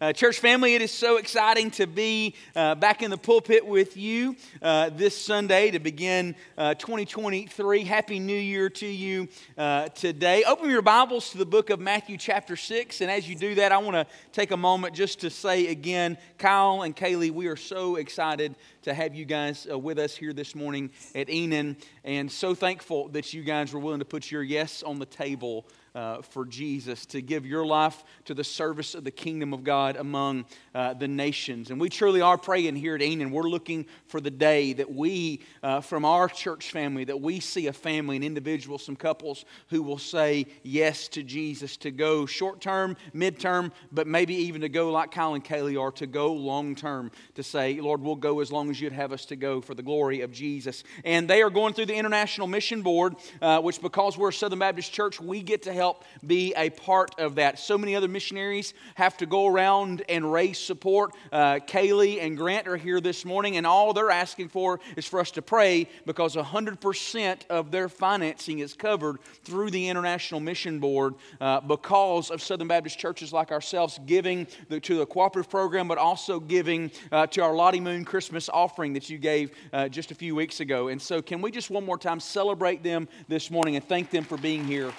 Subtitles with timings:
[0.00, 3.96] Uh, church family, it is so exciting to be uh, back in the pulpit with
[3.96, 7.82] you uh, this Sunday to begin uh, 2023.
[7.82, 9.26] Happy New Year to you
[9.56, 10.44] uh, today.
[10.44, 13.00] Open your Bibles to the book of Matthew, chapter 6.
[13.00, 16.16] And as you do that, I want to take a moment just to say again,
[16.38, 20.32] Kyle and Kaylee, we are so excited to have you guys uh, with us here
[20.32, 24.44] this morning at Enon, and so thankful that you guys were willing to put your
[24.44, 29.04] yes on the table uh, for Jesus, to give your life to the service of
[29.04, 30.44] the kingdom of God among
[30.74, 31.70] uh, the nations.
[31.70, 33.30] And we truly are praying here at Enon.
[33.30, 37.66] We're looking for the day that we, uh, from our church family, that we see
[37.66, 42.60] a family, an individual, some couples who will say yes to Jesus, to go short
[42.60, 46.32] term, mid term, but maybe even to go like Kyle and Kaylee are, to go
[46.32, 49.60] long term, to say, Lord, we'll go as long as you'd have us to go
[49.60, 50.84] for the glory of Jesus.
[51.04, 54.58] And they are going through the International Mission Board, uh, which because we're a Southern
[54.58, 57.58] Baptist church, we get to help be a part of that.
[57.58, 61.14] So many other missionaries have to go around and raise support.
[61.30, 65.20] Uh, Kaylee and Grant are here this morning, and all they're asking for is for
[65.20, 71.14] us to pray because 100% of their financing is covered through the International Mission Board
[71.40, 75.98] uh, because of Southern Baptist churches like ourselves giving the, to the cooperative program, but
[75.98, 80.14] also giving uh, to our Lottie Moon Christmas offering that you gave uh, just a
[80.14, 80.88] few weeks ago.
[80.88, 84.24] And so, can we just one more time celebrate them this morning and thank them
[84.24, 84.92] for being here?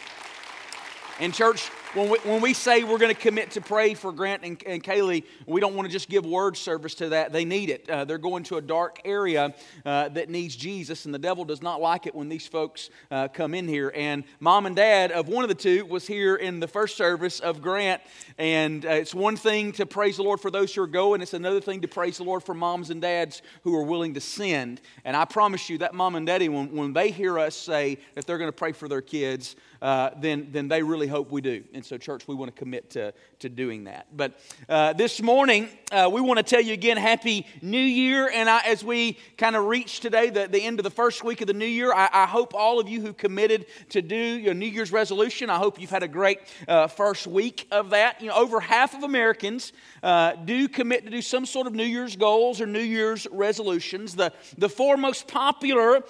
[1.20, 4.46] In church, when we, when we say we're going to commit to pray for Grant
[4.46, 7.34] and, and Kaylee, we don't want to just give word service to that.
[7.34, 7.90] They need it.
[7.90, 9.54] Uh, they're going to a dark area
[9.86, 13.28] uh, that needs Jesus, and the devil does not like it when these folks uh,
[13.28, 13.92] come in here.
[13.94, 17.42] And mom and dad of one of the two was here in the first service
[17.42, 18.02] of Grant,
[18.38, 21.34] and uh, it's one thing to praise the Lord for those who are going, it's
[21.34, 24.80] another thing to praise the Lord for moms and dads who are willing to send.
[25.04, 28.26] And I promise you that mom and daddy, when, when they hear us say that
[28.26, 31.64] they're going to pray for their kids, uh, then, then they really hope we do.
[31.74, 34.08] And so, church, we want to commit to, to doing that.
[34.16, 38.30] But uh, this morning, uh, we want to tell you again, Happy New Year.
[38.34, 41.42] And I, as we kind of reach today, the, the end of the first week
[41.42, 44.54] of the new year, I, I hope all of you who committed to do your
[44.54, 48.22] New Year's resolution, I hope you've had a great uh, first week of that.
[48.22, 49.72] You know, over half of Americans
[50.04, 54.16] uh, do commit to do some sort of New Year's goals or New Year's resolutions.
[54.16, 56.02] The, the four most popular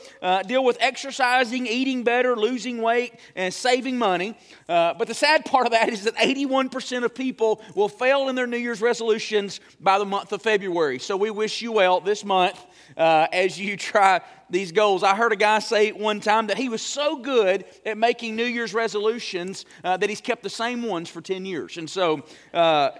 [0.48, 4.38] deal with exercising, eating better, losing weight, and saving money.
[4.68, 8.36] Uh, but the sad part of that is that 81% of people will fail in
[8.36, 11.00] their New Year's resolutions by the month of February.
[11.00, 12.66] So we wish you well this month
[12.98, 15.04] uh, as you try these goals.
[15.04, 18.46] I heard a guy say one time that he was so good at making New
[18.46, 21.78] Year's resolutions uh, that he's kept the same ones for 10 years.
[21.78, 22.92] And so, uh,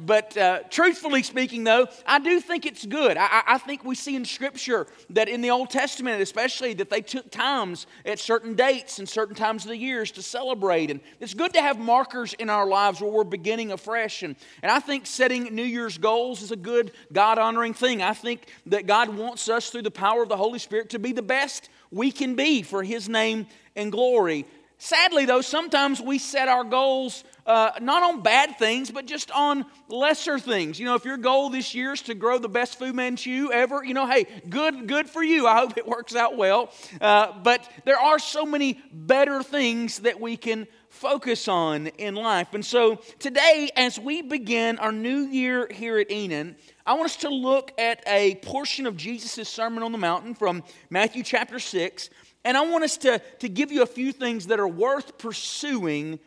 [0.00, 3.16] but uh, truthfully speaking, though, I do think it's good.
[3.18, 7.02] I, I, think we see in Scripture that in the Old Testament, especially, that they
[7.02, 10.90] took times at certain dates and certain times of the years to celebrate.
[10.90, 14.22] And it's good to have markers in our lives where we're beginning afresh.
[14.22, 18.02] And, and I think setting New Year's goals is a good, God honoring thing.
[18.02, 21.12] I think that God wants us, through the power of the Holy Spirit, to be
[21.12, 23.46] the best we can be for His name
[23.76, 24.46] and glory.
[24.82, 29.66] Sadly, though, sometimes we set our goals uh, not on bad things, but just on
[29.88, 30.78] lesser things.
[30.78, 33.82] You know, if your goal this year is to grow the best Fu Manchu ever,
[33.82, 35.48] you know, hey, good, good for you.
[35.48, 36.72] I hope it works out well.
[37.00, 42.54] Uh, but there are so many better things that we can focus on in life.
[42.54, 46.54] And so today, as we begin our new year here at Enon,
[46.86, 50.62] I want us to look at a portion of Jesus' Sermon on the Mountain from
[50.88, 52.10] Matthew chapter 6.
[52.44, 56.20] And I want us to, to give you a few things that are worth pursuing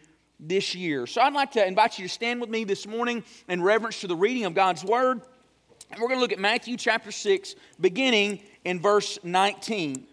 [0.48, 1.08] this year.
[1.08, 4.08] So I'd like to invite you to stand with me this morning in reverence to
[4.08, 5.22] the reading of God's Word.
[5.92, 10.06] And we're going to look at Matthew chapter 6, beginning in verse 19.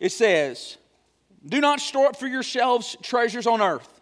[0.00, 0.78] It says,
[1.46, 4.00] Do not store up for yourselves treasures on earth,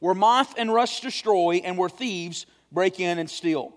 [0.00, 3.74] where moth and rust destroy, and where thieves break in and steal.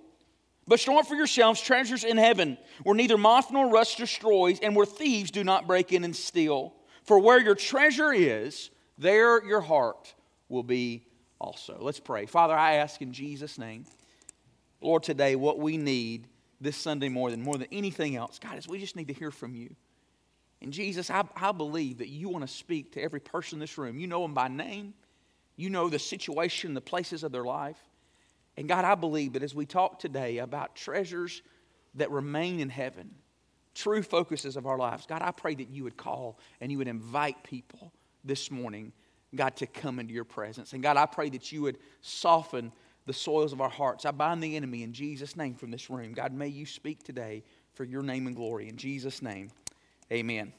[0.67, 4.75] But store up for yourselves treasures in heaven, where neither moth nor rust destroys, and
[4.75, 6.73] where thieves do not break in and steal.
[7.03, 10.13] For where your treasure is, there your heart
[10.51, 11.05] will be
[11.39, 11.77] also.
[11.79, 12.25] Let's pray.
[12.27, 13.85] Father, I ask in Jesus' name,
[14.81, 16.27] Lord, today what we need
[16.59, 19.31] this Sunday more than more than anything else, God, is we just need to hear
[19.31, 19.75] from you.
[20.61, 23.79] And Jesus, I, I believe that you want to speak to every person in this
[23.79, 23.99] room.
[23.99, 24.93] You know them by name.
[25.55, 27.79] You know the situation, the places of their life.
[28.57, 31.41] And God, I believe that as we talk today about treasures
[31.95, 33.09] that remain in heaven,
[33.73, 36.87] true focuses of our lives, God, I pray that you would call and you would
[36.87, 37.91] invite people
[38.23, 38.93] this morning
[39.35, 40.73] God, to come into your presence.
[40.73, 42.71] And God, I pray that you would soften
[43.05, 44.05] the soils of our hearts.
[44.05, 46.13] I bind the enemy in Jesus' name from this room.
[46.13, 47.43] God, may you speak today
[47.73, 48.67] for your name and glory.
[48.69, 49.49] In Jesus' name,
[50.11, 50.53] amen.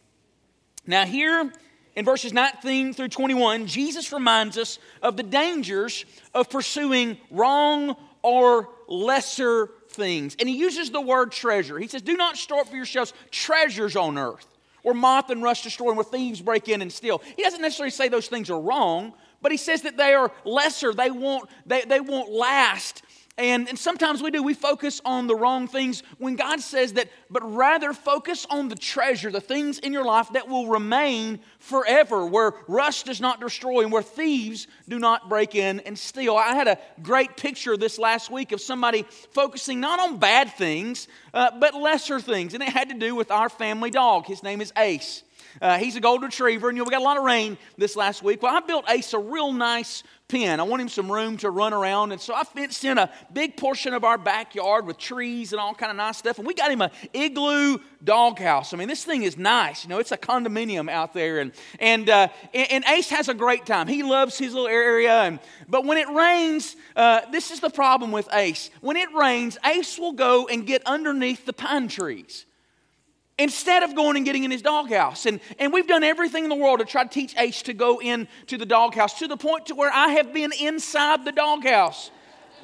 [0.86, 1.52] Now, here
[1.94, 6.04] in verses 19 through 21, Jesus reminds us of the dangers
[6.34, 10.36] of pursuing wrong or lesser things.
[10.38, 11.78] And he uses the word treasure.
[11.78, 14.46] He says, Do not store for yourselves treasures on earth,
[14.82, 17.22] where moth and rust destroy, and where thieves break in and steal.
[17.36, 20.92] He doesn't necessarily say those things are wrong, but he says that they are lesser.
[20.92, 23.02] They won't, they, they won't last.
[23.38, 27.08] And, and sometimes we do, we focus on the wrong things when God says that,
[27.30, 32.26] but rather focus on the treasure, the things in your life that will remain forever,
[32.26, 36.36] where rust does not destroy and where thieves do not break in and steal.
[36.36, 41.08] I had a great picture this last week of somebody focusing not on bad things,
[41.32, 42.52] uh, but lesser things.
[42.52, 44.26] And it had to do with our family dog.
[44.26, 45.22] His name is Ace.
[45.60, 47.96] Uh, he's a golden retriever, and you know, we got a lot of rain this
[47.96, 48.42] last week.
[48.42, 50.02] Well, I built Ace a real nice
[50.32, 50.60] pen.
[50.60, 53.56] I want him some room to run around, and so I fenced in a big
[53.56, 56.38] portion of our backyard with trees and all kind of nice stuff.
[56.38, 58.72] And we got him a igloo doghouse.
[58.72, 59.84] I mean, this thing is nice.
[59.84, 63.66] You know, it's a condominium out there, and and uh, and Ace has a great
[63.66, 63.88] time.
[63.88, 65.38] He loves his little area, and
[65.68, 68.70] but when it rains, uh, this is the problem with Ace.
[68.80, 72.46] When it rains, Ace will go and get underneath the pine trees
[73.42, 75.26] instead of going and getting in his doghouse.
[75.26, 78.00] And, and we've done everything in the world to try to teach Ace to go
[78.00, 82.10] into the doghouse to the point to where I have been inside the doghouse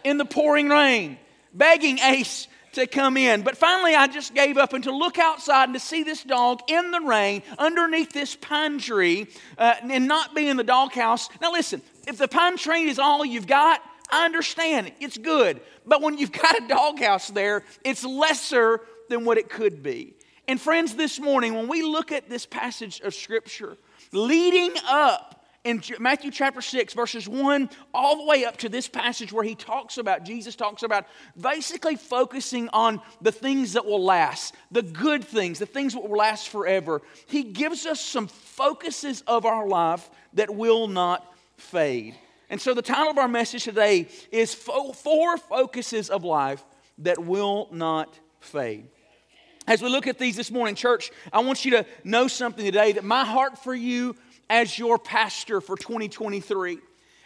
[0.04, 1.18] in the pouring rain,
[1.52, 3.42] begging Ace to come in.
[3.42, 6.60] But finally, I just gave up and to look outside and to see this dog
[6.68, 9.26] in the rain underneath this pine tree
[9.58, 11.28] uh, and not be in the doghouse.
[11.40, 14.94] Now, listen, if the pine tree is all you've got, I understand it.
[15.00, 15.60] It's good.
[15.86, 20.14] But when you've got a doghouse there, it's lesser than what it could be.
[20.48, 23.76] And friends, this morning, when we look at this passage of Scripture,
[24.12, 29.30] leading up in Matthew chapter 6, verses 1 all the way up to this passage
[29.30, 31.04] where he talks about, Jesus talks about
[31.38, 36.16] basically focusing on the things that will last, the good things, the things that will
[36.16, 37.02] last forever.
[37.26, 42.14] He gives us some focuses of our life that will not fade.
[42.48, 46.64] And so the title of our message today is Four Focuses of Life
[46.96, 48.88] That Will Not Fade.
[49.68, 52.92] As we look at these this morning, church, I want you to know something today
[52.92, 54.16] that my heart for you
[54.48, 56.78] as your pastor for 2023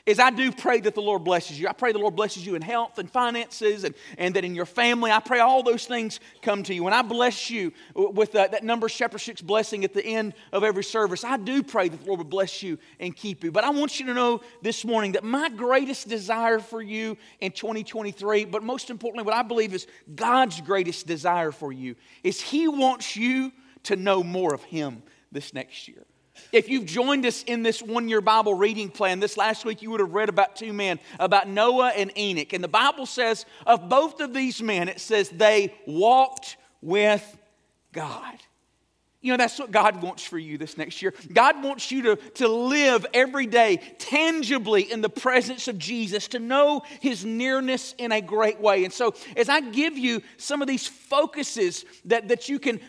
[0.04, 1.68] is I do pray that the Lord blesses you.
[1.68, 4.66] I pray the Lord blesses you in health and finances and, and that in your
[4.66, 5.12] family.
[5.12, 6.86] I pray all those things come to you.
[6.86, 10.64] And I bless you with uh, that number chapter 6 blessing at the end of
[10.64, 11.22] every service.
[11.22, 13.52] I do pray that the Lord would bless you and keep you.
[13.52, 17.52] But I want you to know this morning that my greatest desire for you in
[17.52, 21.94] 2023, but most importantly, what I believe is God's greatest desire for you,
[22.24, 23.52] is He wants you
[23.84, 26.04] to know more of Him this next year.
[26.50, 29.90] If you've joined us in this one year Bible reading plan, this last week you
[29.90, 32.52] would have read about two men, about Noah and Enoch.
[32.52, 37.24] And the Bible says of both of these men, it says they walked with
[37.92, 38.38] God.
[39.22, 41.14] You know, that's what God wants for you this next year.
[41.32, 46.40] God wants you to, to live every day tangibly in the presence of Jesus, to
[46.40, 48.84] know his nearness in a great way.
[48.84, 52.80] And so, as I give you some of these focuses that, that you can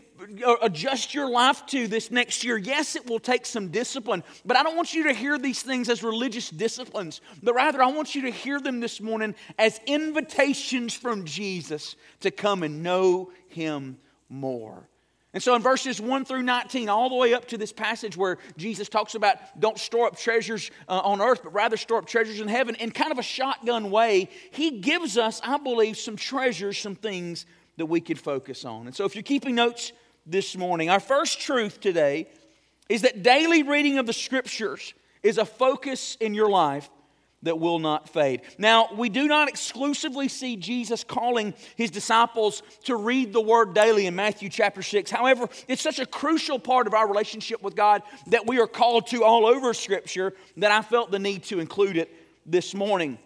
[0.44, 4.58] uh, adjust your life to this next year, yes, it will take some discipline, but
[4.58, 8.16] I don't want you to hear these things as religious disciplines, but rather I want
[8.16, 14.00] you to hear them this morning as invitations from Jesus to come and know Him
[14.30, 14.90] more.
[15.34, 18.38] And so in verses 1 through 19, all the way up to this passage where
[18.56, 22.40] Jesus talks about don't store up treasures uh, on earth, but rather store up treasures
[22.40, 26.78] in heaven, in kind of a shotgun way, he gives us, I believe, some treasures,
[26.78, 27.48] some things
[27.78, 28.86] that we could focus on.
[28.86, 29.92] And so if you're keeping notes,
[30.26, 30.90] this morning.
[30.90, 32.28] Our first truth today
[32.90, 36.90] is that daily reading of the scriptures is a focus in your life
[37.44, 38.42] that will not fade.
[38.58, 44.08] Now, we do not exclusively see Jesus calling his disciples to read the word daily
[44.08, 45.12] in Matthew chapter 6.
[45.12, 49.08] However, it's such a crucial part of our relationship with God that we are called
[49.08, 52.10] to all over scripture that I felt the need to include it
[52.46, 53.20] this morning.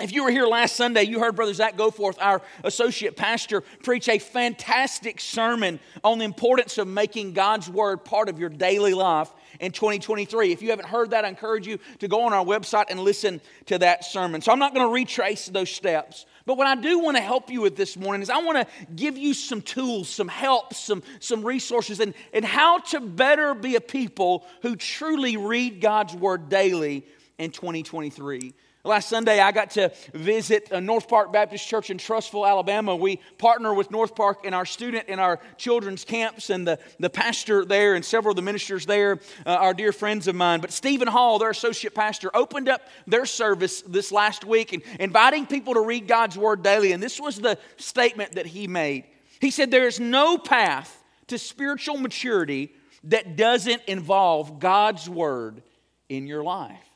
[0.00, 4.08] If you were here last Sunday, you heard Brother Zach Goforth, our associate pastor, preach
[4.08, 9.30] a fantastic sermon on the importance of making God's Word part of your daily life
[9.60, 10.50] in 2023.
[10.50, 13.40] If you haven't heard that, I encourage you to go on our website and listen
[13.66, 14.42] to that sermon.
[14.42, 16.26] So I'm not going to retrace those steps.
[16.46, 18.94] But what I do want to help you with this morning is I want to
[18.96, 23.76] give you some tools, some help, some, some resources, and, and how to better be
[23.76, 27.06] a people who truly read God's Word daily
[27.38, 28.54] in 2023.
[28.84, 32.96] Last Sunday, I got to visit North Park Baptist Church in Trussville, Alabama.
[32.96, 37.08] We partner with North Park in our student and our children's camps, and the, the
[37.08, 40.60] pastor there and several of the ministers there uh, are dear friends of mine.
[40.60, 45.46] But Stephen Hall, their associate pastor, opened up their service this last week and inviting
[45.46, 46.90] people to read God's Word daily.
[46.90, 49.04] And this was the statement that he made.
[49.40, 52.74] He said, There is no path to spiritual maturity
[53.04, 55.62] that doesn't involve God's Word
[56.08, 56.91] in your life.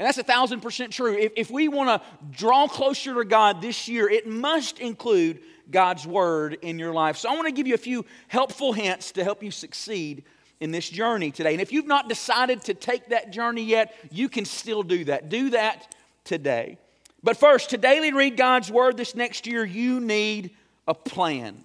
[0.00, 1.14] And that's a thousand percent true.
[1.14, 5.40] If, if we want to draw closer to God this year, it must include
[5.70, 7.18] God's Word in your life.
[7.18, 10.24] So I want to give you a few helpful hints to help you succeed
[10.58, 11.52] in this journey today.
[11.52, 15.28] And if you've not decided to take that journey yet, you can still do that.
[15.28, 16.78] Do that today.
[17.22, 20.56] But first, to daily read God's Word this next year, you need
[20.88, 21.62] a plan.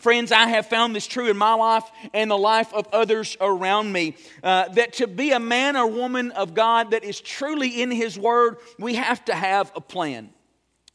[0.00, 3.92] Friends, I have found this true in my life and the life of others around
[3.92, 7.90] me uh, that to be a man or woman of God that is truly in
[7.90, 10.30] His Word, we have to have a plan.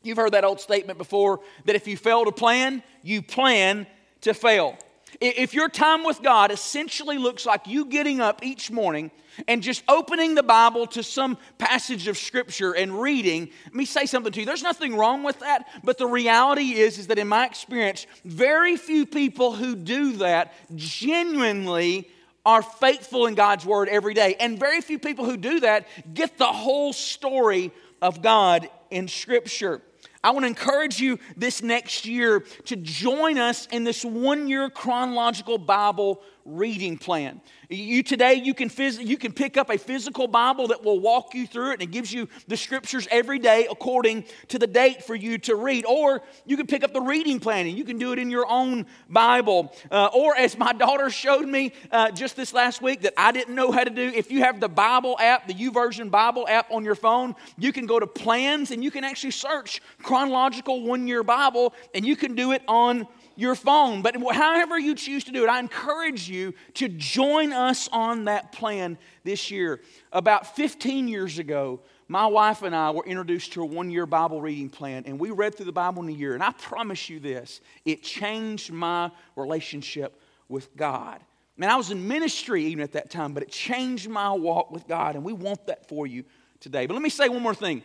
[0.02, 3.86] You've heard that old statement before that if you fail to plan, you plan
[4.22, 4.76] to fail.
[5.22, 9.12] If your time with God essentially looks like you getting up each morning
[9.48, 14.06] and just opening the Bible to some passage of Scripture and reading, let me say
[14.06, 14.46] something to you.
[14.46, 18.78] There's nothing wrong with that, but the reality is, is that in my experience, very
[18.78, 22.10] few people who do that genuinely
[22.46, 24.36] are faithful in God's Word every day.
[24.40, 29.82] And very few people who do that get the whole story of God in Scripture.
[30.26, 34.72] I want to encourage you this next year to join us in this one year
[34.72, 37.42] chronological Bible reading plan.
[37.70, 41.34] You today you can phys- you can pick up a physical Bible that will walk
[41.34, 45.04] you through it and it gives you the scriptures every day according to the date
[45.04, 45.86] for you to read.
[45.86, 48.46] Or you can pick up the reading plan and you can do it in your
[48.48, 49.76] own Bible.
[49.90, 53.56] Uh, or as my daughter showed me uh, just this last week that I didn't
[53.56, 54.04] know how to do.
[54.04, 57.88] If you have the Bible app, the YouVersion Bible app on your phone, you can
[57.88, 62.36] go to plans and you can actually search chronological one year Bible and you can
[62.36, 64.02] do it on your phone.
[64.02, 68.52] But however you choose to do it, I encourage you to join us on that
[68.52, 69.82] plan this year.
[70.12, 74.40] About 15 years ago, my wife and I were introduced to a one year Bible
[74.40, 76.34] reading plan, and we read through the Bible in a year.
[76.34, 81.20] And I promise you this it changed my relationship with God.
[81.58, 84.88] Man, I was in ministry even at that time, but it changed my walk with
[84.88, 86.26] God, and we want that for you
[86.60, 86.86] today.
[86.86, 87.82] But let me say one more thing.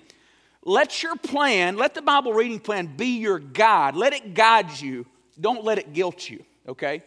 [0.65, 3.95] Let your plan, let the Bible reading plan be your guide.
[3.95, 5.07] Let it guide you
[5.41, 7.03] don't let it guilt you, okay?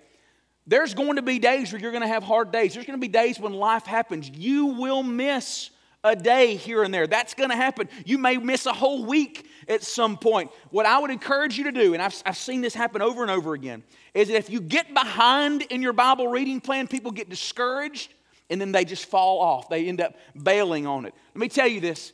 [0.66, 2.74] There's going to be days where you're going to have hard days.
[2.74, 4.30] There's going to be days when life happens.
[4.30, 5.70] You will miss
[6.04, 7.08] a day here and there.
[7.08, 7.90] That's going to happen.
[8.06, 10.52] You may miss a whole week at some point.
[10.70, 13.32] What I would encourage you to do, and I've, I've seen this happen over and
[13.32, 17.30] over again, is that if you get behind in your Bible reading plan, people get
[17.30, 18.14] discouraged
[18.50, 19.70] and then they just fall off.
[19.70, 21.14] They end up bailing on it.
[21.34, 22.14] Let me tell you this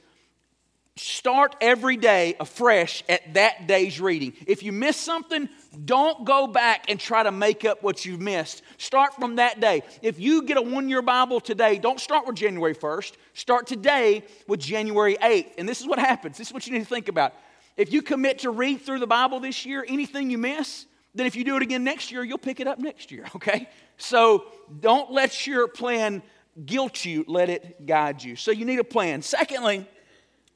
[1.00, 4.34] Start every day afresh at that day's reading.
[4.46, 5.48] If you miss something,
[5.86, 8.64] don't go back and try to make up what you've missed.
[8.78, 9.84] Start from that day.
[10.02, 13.14] If you get a one year Bible today, don't start with January 1st.
[13.34, 15.54] Start today with January 8th.
[15.58, 16.38] And this is what happens.
[16.38, 17.34] This is what you need to think about.
[17.78, 21.38] If you commit to read through the Bible this year, anything you miss, then if
[21.38, 23.70] you do it again next year, you'll pick it up next year, okay?
[23.96, 24.48] So
[24.82, 26.24] don't let your plan
[26.66, 28.36] guilt you, let it guide you.
[28.36, 29.22] So you need a plan.
[29.22, 29.88] Secondly,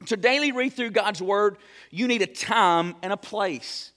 [0.07, 1.57] to daily read through God's Word,
[1.91, 3.91] you need a time and a place.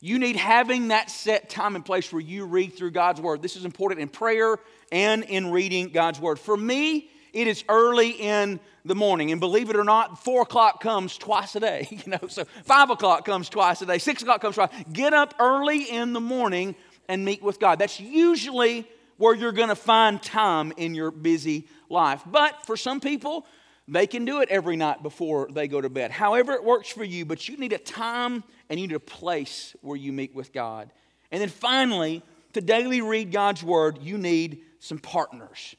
[0.00, 3.42] You need having that set time and place where you read through God's Word.
[3.42, 4.56] This is important in prayer
[4.90, 6.38] and in reading God's Word.
[6.38, 9.30] For me, it is early in the morning.
[9.30, 11.86] And believe it or not, four o'clock comes twice a day.
[12.00, 14.70] You know, so five o'clock comes twice a day, six o'clock comes twice.
[14.90, 16.74] Get up early in the morning
[17.08, 17.78] and meet with God.
[17.78, 18.88] That's usually
[19.18, 22.22] where you're going to find time in your busy life.
[22.24, 23.44] But for some people,
[23.90, 26.10] they can do it every night before they go to bed.
[26.10, 29.74] However, it works for you, but you need a time and you need a place
[29.80, 30.90] where you meet with God.
[31.30, 35.74] And then finally, to daily read God's word, you need some partners.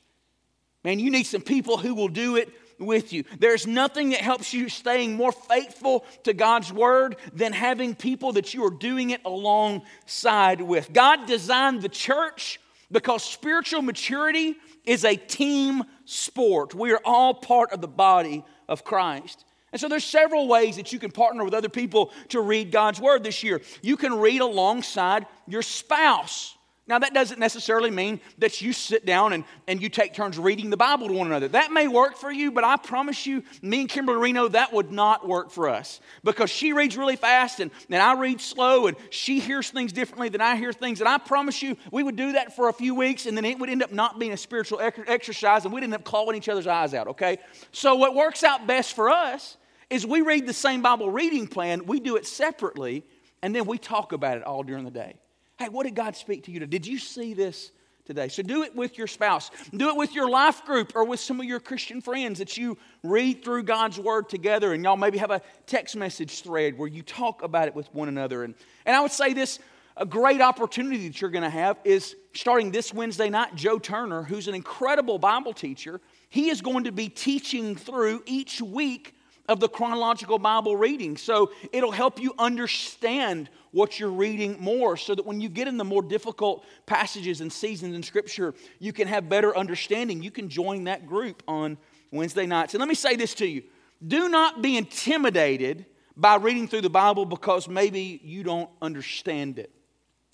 [0.84, 2.50] Man, you need some people who will do it
[2.80, 3.24] with you.
[3.40, 8.54] There's nothing that helps you staying more faithful to God's word than having people that
[8.54, 10.92] you are doing it alongside with.
[10.92, 12.60] God designed the church
[12.92, 16.76] because spiritual maturity is a team sport.
[16.76, 19.46] We are all part of the body of Christ.
[19.72, 23.00] And so there's several ways that you can partner with other people to read God's
[23.00, 23.62] word this year.
[23.82, 26.58] You can read alongside your spouse.
[26.88, 30.72] Now, that doesn't necessarily mean that you sit down and, and you take turns reading
[30.72, 31.48] the Bible to one another.
[31.48, 34.92] That may work for you, but I promise you, me and Kimberly Reno, that would
[34.92, 38.98] not work for us because she reads really fast and, and I read slow and
[39.12, 41.02] she hears things differently than I hear things.
[41.02, 43.60] And I promise you, we would do that for a few weeks and then it
[43.60, 46.68] would end up not being a spiritual exercise and we'd end up clawing each other's
[46.68, 47.38] eyes out, okay?
[47.72, 49.56] So, what works out best for us
[49.92, 53.06] is we read the same Bible reading plan, we do it separately,
[53.44, 55.21] and then we talk about it all during the day.
[55.62, 56.72] Hey, what did God speak to you today?
[56.72, 57.72] Did you see this
[58.06, 58.30] today?
[58.30, 59.52] So do it with your spouse.
[59.70, 62.80] Do it with your life group or with some of your Christian friends that you
[63.04, 67.04] read through God's Word together and y'all maybe have a text message thread where you
[67.04, 68.44] talk about it with one another.
[68.44, 68.56] And,
[68.88, 69.60] and I would say this
[69.98, 74.24] a great opportunity that you're going to have is starting this Wednesday night, Joe Turner,
[74.24, 79.14] who's an incredible Bible teacher, he is going to be teaching through each week
[79.48, 81.18] of the chronological Bible reading.
[81.18, 85.78] So it'll help you understand what you're reading more so that when you get in
[85.78, 90.22] the more difficult passages and seasons in Scripture, you can have better understanding.
[90.22, 91.78] You can join that group on
[92.12, 92.74] Wednesday nights.
[92.74, 93.64] And let me say this to you
[94.06, 95.86] do not be intimidated
[96.18, 99.72] by reading through the Bible because maybe you don't understand it.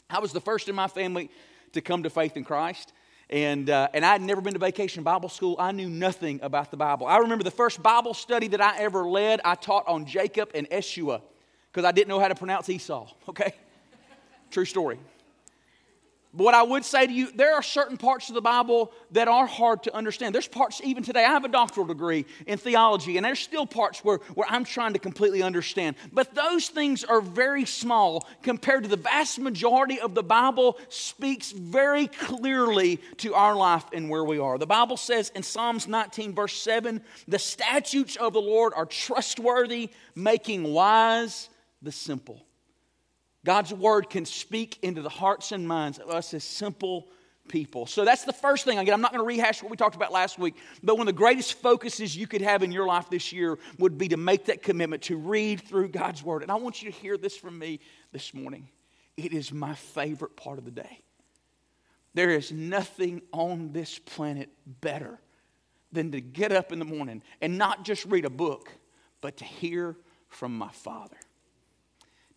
[0.10, 1.30] I was the first in my family
[1.74, 2.94] to come to faith in Christ.
[3.30, 5.58] And, uh, and I had never been to vacation Bible school.
[5.60, 7.08] I knew nothing about the Bible.
[7.08, 10.68] I remember the first Bible study that I ever led, I taught on Jacob and
[10.70, 11.22] Eshua
[11.78, 13.54] because I didn't know how to pronounce Esau, okay?
[14.50, 14.98] True story.
[16.34, 19.28] But what I would say to you, there are certain parts of the Bible that
[19.28, 20.34] are hard to understand.
[20.34, 24.04] There's parts, even today, I have a doctoral degree in theology, and there's still parts
[24.04, 25.96] where, where I'm trying to completely understand.
[26.12, 31.52] But those things are very small compared to the vast majority of the Bible speaks
[31.52, 34.58] very clearly to our life and where we are.
[34.58, 39.92] The Bible says in Psalms 19, verse 7, the statutes of the Lord are trustworthy,
[40.16, 41.50] making wise
[41.82, 42.46] the simple.
[43.46, 47.08] God's word can speak into the hearts and minds of us as simple
[47.48, 47.86] people.
[47.86, 48.78] So that's the first thing.
[48.78, 51.14] Again, I'm not going to rehash what we talked about last week, but one of
[51.14, 54.46] the greatest focuses you could have in your life this year would be to make
[54.46, 56.44] that commitment to read through God's word.
[56.44, 57.80] And I want you to hear this from me
[58.12, 58.70] this morning.
[59.16, 61.02] It is my favorite part of the day.
[62.14, 64.50] There is nothing on this planet
[64.82, 65.20] better
[65.92, 68.72] than to get up in the morning and not just read a book,
[69.22, 69.96] but to hear
[70.28, 71.18] from my Father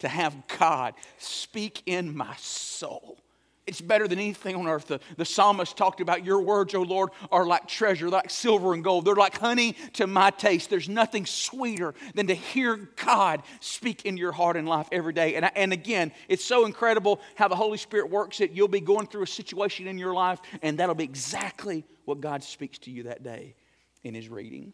[0.00, 3.18] to have God speak in my soul.
[3.66, 4.88] It's better than anything on earth.
[4.88, 8.82] The, the psalmist talked about your words, O Lord, are like treasure, like silver and
[8.82, 9.04] gold.
[9.04, 10.70] They're like honey to my taste.
[10.70, 15.36] There's nothing sweeter than to hear God speak in your heart and life every day.
[15.36, 18.50] And, and again, it's so incredible how the Holy Spirit works it.
[18.50, 22.42] You'll be going through a situation in your life, and that'll be exactly what God
[22.42, 23.54] speaks to you that day
[24.02, 24.72] in His reading.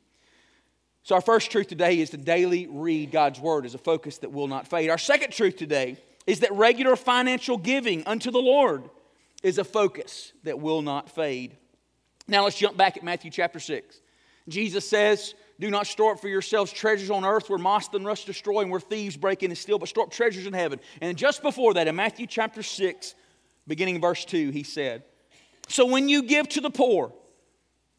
[1.06, 4.32] So, our first truth today is to daily read God's word as a focus that
[4.32, 4.90] will not fade.
[4.90, 8.90] Our second truth today is that regular financial giving unto the Lord
[9.40, 11.56] is a focus that will not fade.
[12.26, 14.00] Now, let's jump back at Matthew chapter 6.
[14.48, 18.26] Jesus says, Do not store up for yourselves treasures on earth where moth and rust
[18.26, 20.80] destroy and where thieves break in and steal, but store up treasures in heaven.
[21.00, 23.14] And just before that, in Matthew chapter 6,
[23.68, 25.04] beginning verse 2, he said,
[25.68, 27.12] So when you give to the poor,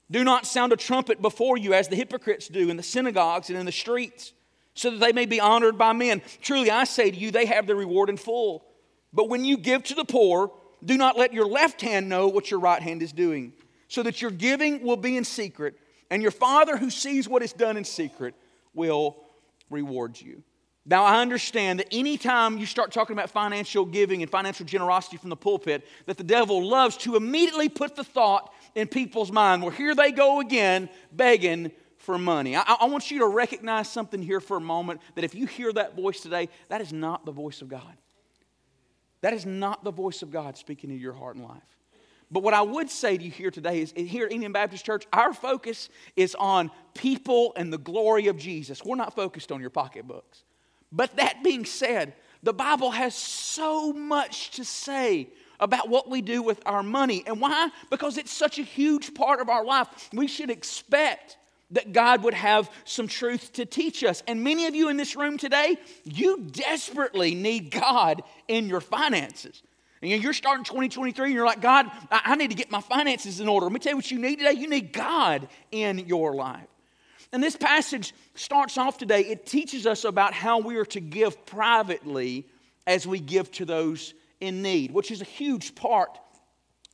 [0.09, 3.59] do not sound a trumpet before you as the hypocrites do in the synagogues and
[3.59, 4.33] in the streets,
[4.73, 6.21] so that they may be honored by men.
[6.41, 8.65] Truly, I say to you, they have their reward in full.
[9.11, 10.51] But when you give to the poor,
[10.83, 13.53] do not let your left hand know what your right hand is doing,
[13.87, 15.75] so that your giving will be in secret,
[16.11, 18.35] and your Father who sees what is done in secret
[18.73, 19.17] will
[19.69, 20.43] reward you.
[20.89, 25.29] Now, I understand that anytime you start talking about financial giving and financial generosity from
[25.29, 29.61] the pulpit, that the devil loves to immediately put the thought in people's mind.
[29.61, 32.55] Well, here they go again, begging for money.
[32.55, 35.73] I, I, want you to recognize something here for a moment that if you hear
[35.73, 37.97] that voice today, that is not the voice of God.
[39.21, 41.61] That is not the voice of God speaking in your heart and life.
[42.31, 45.05] But what I would say to you here today is here at Enon Baptist Church,
[45.11, 48.85] our focus is on people and the glory of Jesus.
[48.85, 50.43] We're not focused on your pocketbooks.
[50.91, 56.41] But that being said, the Bible has so much to say about what we do
[56.41, 57.23] with our money.
[57.25, 57.69] And why?
[57.89, 59.87] Because it's such a huge part of our life.
[60.13, 61.37] We should expect
[61.71, 64.23] that God would have some truth to teach us.
[64.27, 69.61] And many of you in this room today, you desperately need God in your finances.
[70.01, 73.49] And you're starting 2023 and you're like, God, I need to get my finances in
[73.49, 73.65] order.
[73.65, 74.53] Let me tell you what you need today.
[74.53, 76.67] You need God in your life.
[77.33, 81.45] And this passage starts off today, it teaches us about how we are to give
[81.45, 82.47] privately
[82.85, 86.17] as we give to those in need, which is a huge part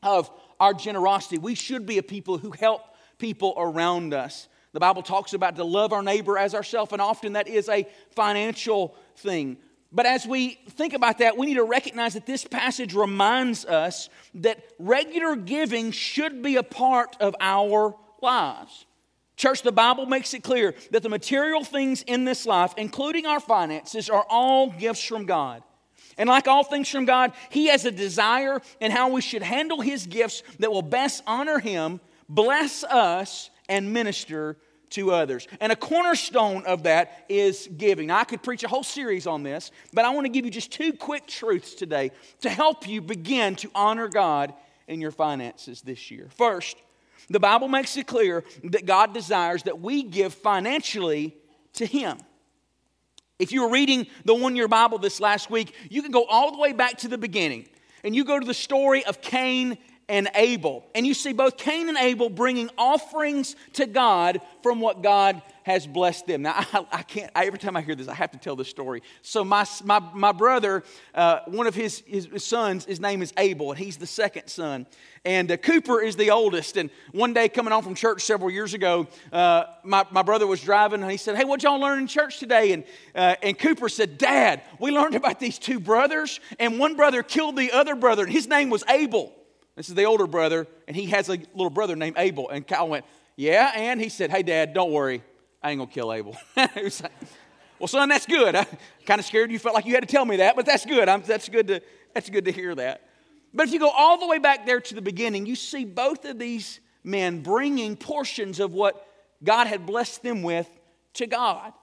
[0.01, 1.37] of our generosity.
[1.37, 2.81] We should be a people who help
[3.19, 4.47] people around us.
[4.73, 7.87] The Bible talks about to love our neighbor as ourselves, and often that is a
[8.15, 9.57] financial thing.
[9.91, 14.09] But as we think about that, we need to recognize that this passage reminds us
[14.35, 18.85] that regular giving should be a part of our lives.
[19.35, 23.39] Church, the Bible makes it clear that the material things in this life, including our
[23.39, 25.63] finances, are all gifts from God.
[26.17, 29.81] And like all things from God, He has a desire in how we should handle
[29.81, 34.57] His gifts that will best honor Him, bless us, and minister
[34.91, 35.47] to others.
[35.59, 38.07] And a cornerstone of that is giving.
[38.07, 40.51] Now, I could preach a whole series on this, but I want to give you
[40.51, 44.53] just two quick truths today to help you begin to honor God
[44.87, 46.27] in your finances this year.
[46.29, 46.77] First,
[47.29, 51.35] the Bible makes it clear that God desires that we give financially
[51.73, 52.17] to Him.
[53.39, 56.51] If you were reading the one year Bible this last week, you can go all
[56.51, 57.67] the way back to the beginning
[58.03, 59.77] and you go to the story of Cain
[60.09, 60.85] and Abel.
[60.93, 65.87] And you see both Cain and Abel bringing offerings to God from what God has
[65.87, 66.41] blessed them.
[66.41, 68.67] Now, I, I can't, I, every time I hear this, I have to tell this
[68.67, 69.01] story.
[69.21, 70.83] So, my, my, my brother,
[71.15, 74.85] uh, one of his, his, sons, his name is Abel, and he's the second son.
[75.25, 76.75] And uh, Cooper is the oldest.
[76.75, 80.61] And one day, coming home from church several years ago, uh, my, my brother was
[80.61, 82.73] driving, and he said, Hey, what y'all learn in church today?
[82.73, 82.83] And,
[83.15, 87.55] uh, and Cooper said, Dad, we learned about these two brothers, and one brother killed
[87.55, 89.33] the other brother, and his name was Abel.
[89.75, 92.49] This is the older brother, and he has a little brother named Abel.
[92.49, 93.05] And Kyle went,
[93.35, 95.23] Yeah, and he said, Hey, Dad, don't worry.
[95.61, 96.35] I ain't gonna kill Abel.
[96.55, 97.11] like,
[97.79, 98.55] well, son, that's good.
[98.55, 98.67] I
[99.05, 101.09] kind of scared you felt like you had to tell me that, but that's good.
[101.09, 101.81] I'm, that's good to
[102.13, 103.09] that's good to hear that.
[103.53, 106.25] But if you go all the way back there to the beginning, you see both
[106.25, 109.07] of these men bringing portions of what
[109.43, 110.69] God had blessed them with
[111.15, 111.73] to God.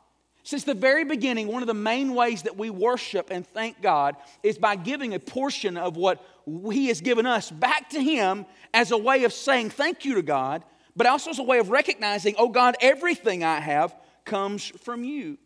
[0.43, 4.17] Since the very beginning, one of the main ways that we worship and thank God
[4.43, 6.25] is by giving a portion of what
[6.73, 10.23] He has given us back to Him as a way of saying thank you to
[10.23, 10.65] God,
[10.97, 15.39] but also as a way of recognizing, oh God, everything I have comes from you.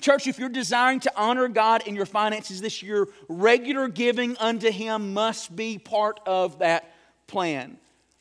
[0.00, 4.70] Church, if you're desiring to honor God in your finances this year, regular giving unto
[4.70, 6.92] Him must be part of that
[7.26, 7.78] plan.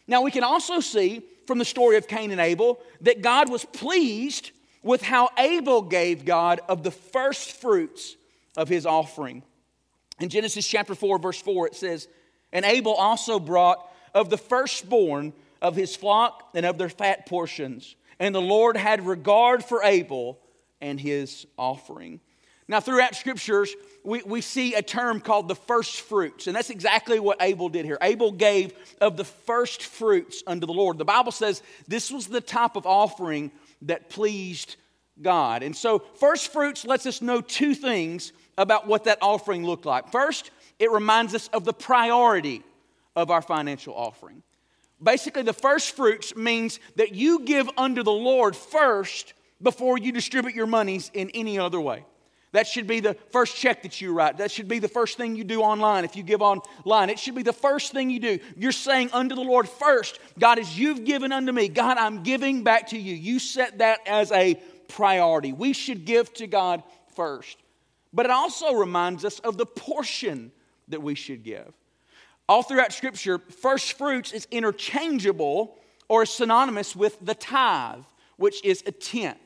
[0.08, 3.66] Now, we can also see from the story of Cain and Abel that God was
[3.66, 4.52] pleased
[4.84, 8.16] with how Abel gave God of the first fruits
[8.58, 9.44] of his offering.
[10.20, 12.08] In Genesis chapter 4, verse 4, it says,
[12.54, 17.96] And Abel also brought of the firstborn of his flock and of their fat portions.
[18.20, 20.40] And the Lord had regard for Abel
[20.82, 22.20] and his offering.
[22.68, 27.20] Now, throughout scriptures, we, we see a term called the first fruits, and that's exactly
[27.20, 27.98] what Abel did here.
[28.02, 30.98] Abel gave of the first fruits unto the Lord.
[30.98, 33.52] The Bible says this was the type of offering
[33.84, 34.78] that pleased
[35.22, 35.64] God.
[35.64, 40.12] And so, first fruits lets us know two things about what that offering looked like.
[40.12, 42.64] First, it reminds us of the priority
[43.16, 44.44] of our financial offering.
[45.02, 50.56] Basically, the first fruits means that you give unto the Lord first before you distribute
[50.56, 52.06] your monies in any other way.
[52.54, 54.38] That should be the first check that you write.
[54.38, 57.10] That should be the first thing you do online if you give online.
[57.10, 58.40] It should be the first thing you do.
[58.58, 62.64] You're saying unto the Lord first, God, as you've given unto me, God, I'm giving
[62.64, 63.16] back to you.
[63.16, 64.60] You set that as a
[64.92, 65.54] priority.
[65.54, 66.84] We should give to God
[67.16, 67.58] first.
[68.14, 70.52] But it also reminds us of the portion
[70.88, 71.74] that we should give.
[72.50, 75.78] All throughout Scripture, first fruits is interchangeable
[76.10, 78.04] or synonymous with the tithe,
[78.36, 79.40] which is a tenth.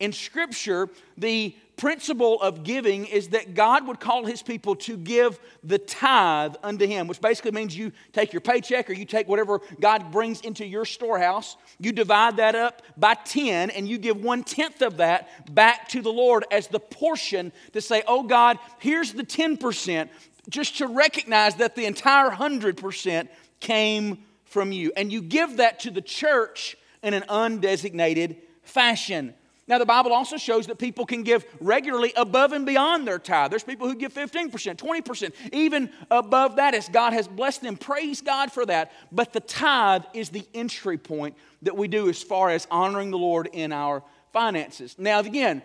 [0.00, 5.38] In Scripture, the principle of giving is that God would call his people to give
[5.62, 9.60] the tithe unto him, which basically means you take your paycheck or you take whatever
[9.80, 14.44] God brings into your storehouse, you divide that up by 10, and you give one
[14.44, 19.12] tenth of that back to the Lord as the portion to say, Oh God, here's
[19.12, 20.08] the 10%,
[20.48, 23.28] just to recognize that the entire 100%
[23.60, 24.92] came from you.
[24.96, 29.34] And you give that to the church in an undesignated fashion.
[29.66, 33.50] Now, the Bible also shows that people can give regularly above and beyond their tithe.
[33.50, 37.76] There's people who give 15%, 20%, even above that as God has blessed them.
[37.76, 38.92] Praise God for that.
[39.10, 43.18] But the tithe is the entry point that we do as far as honoring the
[43.18, 44.96] Lord in our finances.
[44.98, 45.62] Now, again,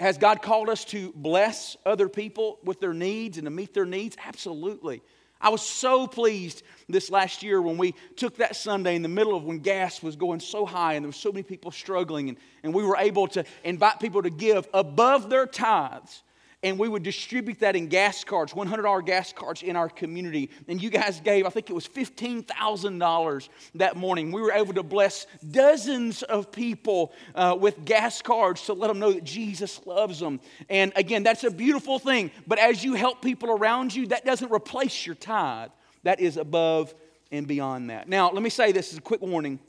[0.00, 3.86] has God called us to bless other people with their needs and to meet their
[3.86, 4.16] needs?
[4.26, 5.02] Absolutely.
[5.40, 9.36] I was so pleased this last year when we took that Sunday in the middle
[9.36, 12.38] of when gas was going so high and there were so many people struggling, and,
[12.62, 16.22] and we were able to invite people to give above their tithes
[16.66, 20.50] and we would distribute that in gas cards, $100 gas cards in our community.
[20.66, 24.32] And you guys gave, I think it was $15,000 that morning.
[24.32, 28.98] We were able to bless dozens of people uh, with gas cards to let them
[28.98, 30.40] know that Jesus loves them.
[30.68, 32.32] And again, that's a beautiful thing.
[32.48, 35.70] But as you help people around you, that doesn't replace your tithe,
[36.02, 36.92] that is above
[37.30, 38.08] and beyond that.
[38.08, 39.60] Now, let me say this as a quick warning.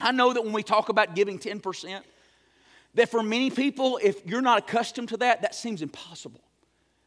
[0.00, 2.00] I know that when we talk about giving 10%,
[2.94, 6.42] that for many people, if you're not accustomed to that, that seems impossible.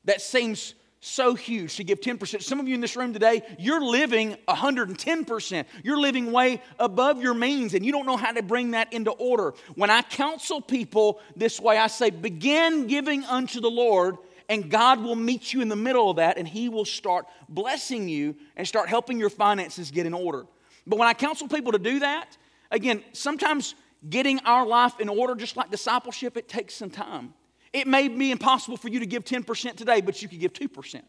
[0.05, 2.41] That seems so huge to give 10%.
[2.41, 5.65] Some of you in this room today, you're living 110%.
[5.83, 9.11] You're living way above your means and you don't know how to bring that into
[9.11, 9.53] order.
[9.75, 14.17] When I counsel people this way, I say, begin giving unto the Lord,
[14.49, 18.09] and God will meet you in the middle of that, and He will start blessing
[18.09, 20.45] you and start helping your finances get in order.
[20.87, 22.35] But when I counsel people to do that,
[22.71, 23.75] again, sometimes
[24.09, 27.33] getting our life in order, just like discipleship, it takes some time.
[27.73, 31.01] It may be impossible for you to give 10% today, but you could give 2%.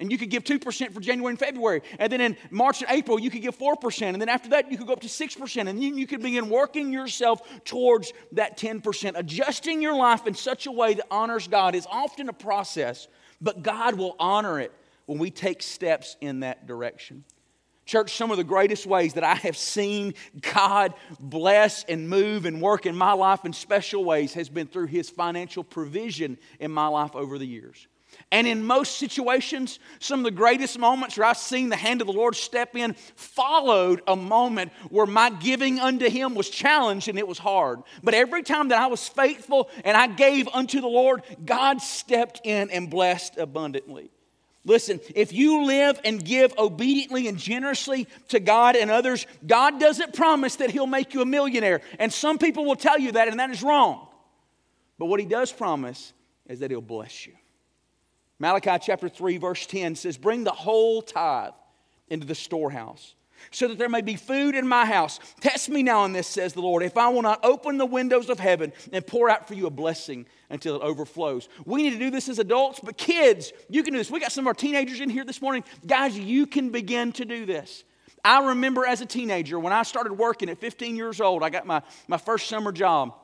[0.00, 1.82] And you could give 2% for January and February.
[1.98, 4.02] And then in March and April, you could give 4%.
[4.02, 5.56] And then after that, you could go up to 6%.
[5.58, 9.12] And then you could begin working yourself towards that 10%.
[9.14, 13.08] Adjusting your life in such a way that honors God is often a process,
[13.42, 14.72] but God will honor it
[15.04, 17.24] when we take steps in that direction.
[17.90, 22.62] Church, some of the greatest ways that I have seen God bless and move and
[22.62, 26.86] work in my life in special ways has been through His financial provision in my
[26.86, 27.88] life over the years.
[28.30, 32.06] And in most situations, some of the greatest moments where I've seen the hand of
[32.06, 37.18] the Lord step in followed a moment where my giving unto Him was challenged and
[37.18, 37.80] it was hard.
[38.04, 42.42] But every time that I was faithful and I gave unto the Lord, God stepped
[42.44, 44.12] in and blessed abundantly.
[44.64, 50.12] Listen, if you live and give obediently and generously to God and others, God doesn't
[50.12, 51.80] promise that He'll make you a millionaire.
[51.98, 54.06] And some people will tell you that, and that is wrong.
[54.98, 56.12] But what He does promise
[56.46, 57.32] is that He'll bless you.
[58.38, 61.52] Malachi chapter 3, verse 10 says, Bring the whole tithe
[62.08, 63.14] into the storehouse
[63.50, 65.20] so that there may be food in my house.
[65.40, 68.28] Test me now in this, says the Lord, if I will not open the windows
[68.28, 71.48] of heaven and pour out for you a blessing until it overflows.
[71.64, 74.10] We need to do this as adults, but kids, you can do this.
[74.10, 75.64] We got some of our teenagers in here this morning.
[75.86, 77.84] Guys, you can begin to do this.
[78.24, 81.66] I remember as a teenager when I started working at 15 years old, I got
[81.66, 83.14] my, my first summer job,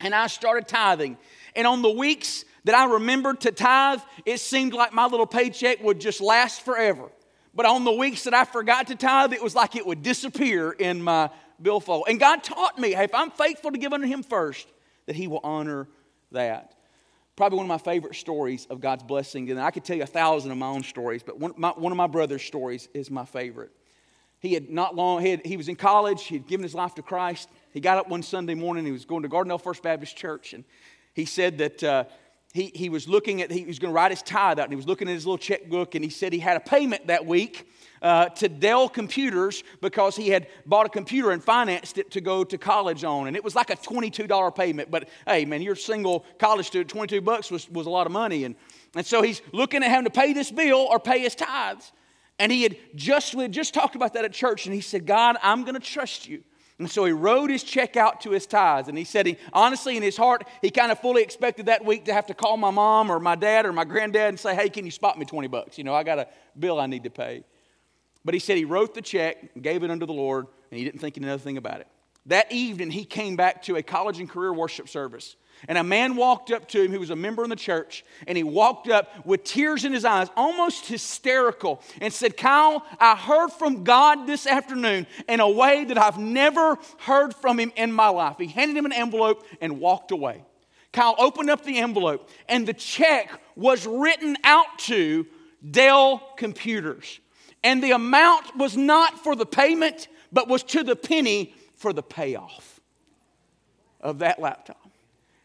[0.00, 1.18] and I started tithing.
[1.56, 5.82] And on the weeks that I remembered to tithe, it seemed like my little paycheck
[5.82, 7.10] would just last forever.
[7.58, 10.70] But on the weeks that I forgot to tithe, it was like it would disappear
[10.70, 11.28] in my
[11.60, 12.04] billfold.
[12.08, 14.68] And God taught me, hey, if I'm faithful to give unto Him first,
[15.06, 15.88] that He will honor
[16.30, 16.76] that.
[17.34, 20.06] Probably one of my favorite stories of God's blessing, and I could tell you a
[20.06, 23.24] thousand of my own stories, but one, my, one of my brother's stories is my
[23.24, 23.72] favorite.
[24.38, 26.94] He had not long, he, had, he was in college, he had given his life
[26.94, 27.48] to Christ.
[27.72, 30.62] He got up one Sunday morning, he was going to Gardendale First Baptist Church, and
[31.12, 32.04] he said that uh,
[32.54, 34.76] he, he was looking at, he was going to write his tithe out, and he
[34.76, 37.68] was looking at his little checkbook, and he said he had a payment that week
[38.00, 42.44] uh, to Dell Computers because he had bought a computer and financed it to go
[42.44, 43.26] to college on.
[43.26, 44.90] And it was like a $22 payment.
[44.90, 48.12] But hey, man, you're a single college student, 22 bucks was, was a lot of
[48.12, 48.44] money.
[48.44, 48.54] And,
[48.94, 51.92] and so he's looking at having to pay this bill or pay his tithes.
[52.38, 55.06] And he had just, we had just talked about that at church, and he said,
[55.06, 56.44] God, I'm going to trust you.
[56.78, 58.88] And so he wrote his check out to his tithes.
[58.88, 62.04] And he said, he, honestly, in his heart, he kind of fully expected that week
[62.04, 64.68] to have to call my mom or my dad or my granddad and say, hey,
[64.68, 65.76] can you spot me 20 bucks?
[65.76, 67.42] You know, I got a bill I need to pay.
[68.24, 71.00] But he said he wrote the check, gave it unto the Lord, and he didn't
[71.00, 71.88] think another thing about it.
[72.26, 75.34] That evening, he came back to a college and career worship service.
[75.66, 78.36] And a man walked up to him who was a member in the church, and
[78.36, 83.50] he walked up with tears in his eyes, almost hysterical, and said, Kyle, I heard
[83.50, 88.08] from God this afternoon in a way that I've never heard from him in my
[88.08, 88.36] life.
[88.38, 90.44] He handed him an envelope and walked away.
[90.92, 95.26] Kyle opened up the envelope, and the check was written out to
[95.68, 97.20] Dell Computers.
[97.64, 102.02] And the amount was not for the payment, but was to the penny for the
[102.02, 102.80] payoff
[104.00, 104.87] of that laptop.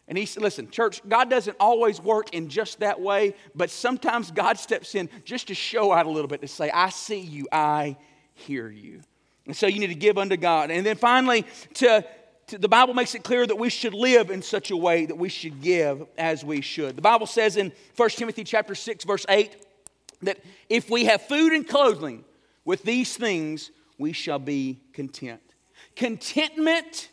[0.06, 4.30] And he said, Listen, church, God doesn't always work in just that way, but sometimes
[4.30, 7.48] God steps in just to show out a little bit to say, I see you,
[7.50, 7.96] I
[8.34, 9.00] hear you.
[9.46, 10.70] And so you need to give unto God.
[10.70, 12.04] And then finally, to,
[12.48, 15.16] to, the Bible makes it clear that we should live in such a way that
[15.16, 16.96] we should give as we should.
[16.96, 19.56] The Bible says in 1 Timothy chapter 6, verse 8,
[20.22, 20.38] that
[20.68, 22.24] if we have food and clothing,
[22.64, 25.40] with these things we shall be content.
[25.96, 27.10] Contentment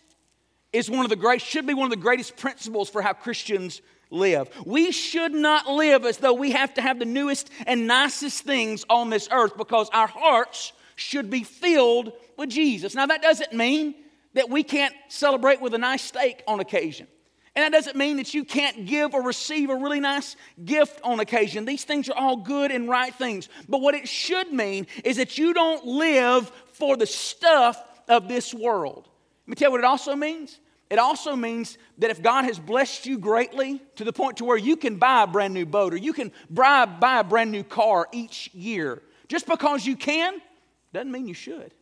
[0.74, 3.82] is one of the great, should be one of the greatest principles for how Christians
[4.10, 4.50] live.
[4.66, 8.86] We should not live as though we have to have the newest and nicest things
[8.90, 12.94] on this earth because our hearts should be filled with Jesus.
[12.94, 13.96] Now, that doesn't mean
[14.34, 17.08] that we can't celebrate with a nice steak on occasion.
[17.54, 21.20] And that doesn't mean that you can't give or receive a really nice gift on
[21.20, 21.66] occasion.
[21.66, 23.50] These things are all good and right things.
[23.68, 28.54] But what it should mean is that you don't live for the stuff of this
[28.54, 29.10] world.
[29.52, 30.62] Me tell you what it also means.
[30.90, 34.56] It also means that if God has blessed you greatly to the point to where
[34.56, 37.66] you can buy a brand new boat or you can buy, buy a brand new
[37.66, 40.42] car each year, just because you can,
[40.94, 41.74] doesn't mean you should.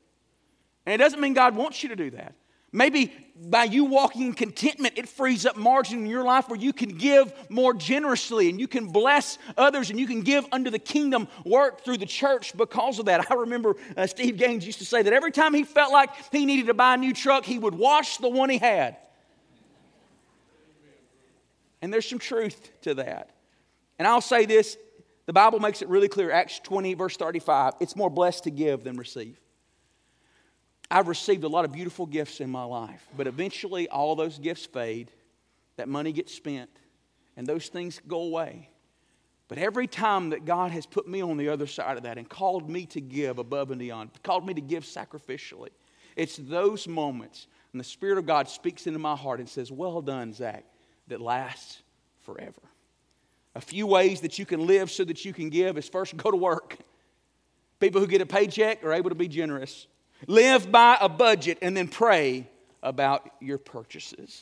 [0.87, 2.33] And it doesn't mean God wants you to do that.
[2.71, 6.73] Maybe by you walking in contentment, it frees up margin in your life where you
[6.73, 10.79] can give more generously and you can bless others and you can give under the
[10.79, 13.31] kingdom work through the church because of that.
[13.31, 16.45] I remember uh, Steve Gaines used to say that every time he felt like he
[16.45, 18.97] needed to buy a new truck, he would wash the one he had.
[21.81, 23.31] And there's some truth to that.
[23.97, 24.77] And I'll say this
[25.25, 28.83] the Bible makes it really clear Acts 20, verse 35 it's more blessed to give
[28.83, 29.39] than receive.
[30.91, 34.65] I've received a lot of beautiful gifts in my life, but eventually all those gifts
[34.65, 35.11] fade,
[35.77, 36.69] that money gets spent,
[37.37, 38.69] and those things go away.
[39.47, 42.27] But every time that God has put me on the other side of that and
[42.27, 45.69] called me to give above and beyond, called me to give sacrificially,
[46.15, 50.01] it's those moments when the Spirit of God speaks into my heart and says, Well
[50.01, 50.65] done, Zach,
[51.07, 51.81] that lasts
[52.21, 52.61] forever.
[53.55, 56.29] A few ways that you can live so that you can give is first go
[56.29, 56.77] to work.
[57.79, 59.87] People who get a paycheck are able to be generous.
[60.27, 62.47] Live by a budget and then pray
[62.83, 64.41] about your purchases.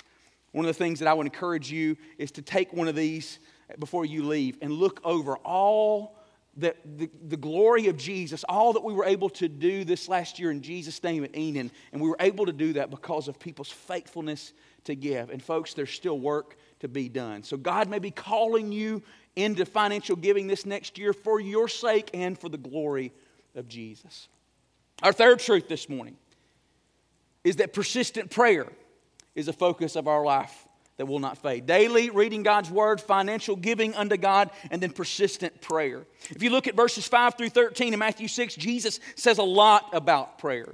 [0.52, 3.40] One of the things that I would encourage you is to take one of these
[3.80, 6.16] before you leave and look over all
[6.56, 10.40] the, the, the, glory of Jesus, all that we were able to do this last
[10.40, 11.70] year in Jesus' name at Enon.
[11.92, 14.54] And we were able to do that because of people's faithfulness
[14.86, 15.30] to give.
[15.30, 17.44] And folks, there's still work to be done.
[17.44, 19.04] So God may be calling you
[19.36, 23.14] into financial giving this next year for your sake and for the glory
[23.54, 24.28] of Jesus.
[25.04, 26.18] Our third truth this morning
[27.44, 28.68] is that persistent prayer
[29.36, 31.68] is a focus of our life that will not fade.
[31.68, 36.06] Daily reading God's word, financial giving unto God, and then persistent prayer.
[36.30, 39.90] If you look at verses 5 through 13 in Matthew 6, Jesus says a lot
[39.94, 40.74] about prayer.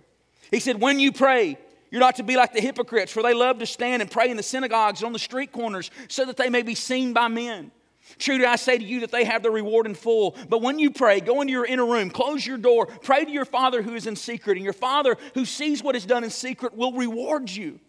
[0.49, 1.57] He said, When you pray,
[1.91, 4.37] you're not to be like the hypocrites, for they love to stand and pray in
[4.37, 7.71] the synagogues and on the street corners so that they may be seen by men.
[8.17, 10.35] Truly, I say to you that they have the reward in full.
[10.49, 13.45] But when you pray, go into your inner room, close your door, pray to your
[13.45, 16.75] Father who is in secret, and your Father who sees what is done in secret
[16.75, 17.79] will reward you.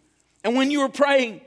[0.43, 1.41] And when you are praying,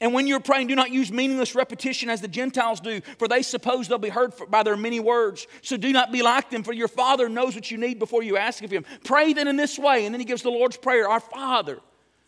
[0.00, 3.42] and when you're praying, do not use meaningless repetition as the Gentiles do, for they
[3.42, 5.46] suppose they'll be heard by their many words.
[5.62, 8.36] So do not be like them, for your Father knows what you need before you
[8.36, 8.84] ask of Him.
[9.04, 10.04] Pray then in this way.
[10.04, 11.80] And then He gives the Lord's Prayer Our Father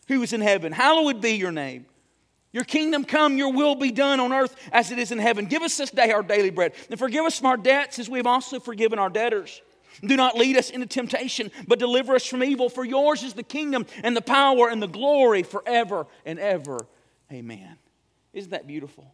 [0.07, 1.85] who is in heaven, hallowed be your name.
[2.53, 5.45] Your kingdom come, your will be done on earth as it is in heaven.
[5.45, 8.27] Give us this day our daily bread, and forgive us our debts as we have
[8.27, 9.61] also forgiven our debtors.
[10.01, 12.69] Do not lead us into temptation, but deliver us from evil.
[12.69, 16.79] For yours is the kingdom and the power and the glory forever and ever.
[17.31, 17.77] Amen.
[18.33, 19.13] Isn't that beautiful?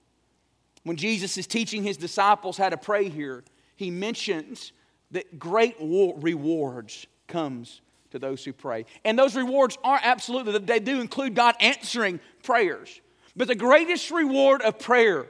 [0.83, 3.43] When Jesus is teaching his disciples how to pray here,
[3.77, 4.73] he mentions
[5.11, 8.85] that great rewards comes to those who pray.
[9.05, 12.99] And those rewards are absolutely, they do include God answering prayers.
[13.35, 15.25] But the greatest reward of prayer,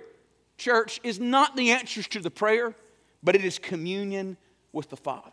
[0.57, 2.75] church, is not the answers to the prayer,
[3.23, 4.37] but it is communion
[4.71, 5.31] with the Father.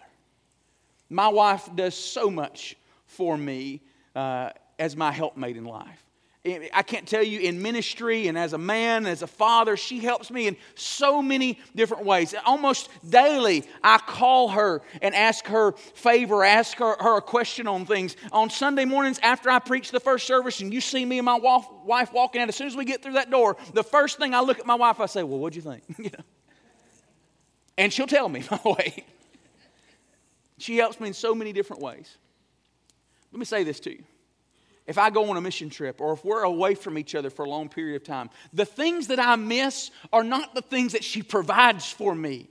[1.08, 3.80] My wife does so much for me
[4.14, 6.04] uh, as my helpmate in life.
[6.42, 10.30] I can't tell you in ministry and as a man, as a father, she helps
[10.30, 12.34] me in so many different ways.
[12.46, 17.84] Almost daily, I call her and ask her favor, ask her, her a question on
[17.84, 18.16] things.
[18.32, 21.38] On Sunday mornings after I preach the first service and you see me and my
[21.38, 24.40] wife walking out, as soon as we get through that door, the first thing I
[24.40, 25.82] look at my wife, I say, Well, what'd you think?
[25.98, 26.24] you know?
[27.76, 29.04] And she'll tell me my way.
[30.56, 32.16] She helps me in so many different ways.
[33.30, 34.04] Let me say this to you
[34.90, 37.44] if I go on a mission trip or if we're away from each other for
[37.44, 41.04] a long period of time, the things that I miss are not the things that
[41.04, 42.50] she provides for me,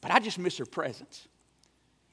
[0.00, 1.26] but I just miss her presence.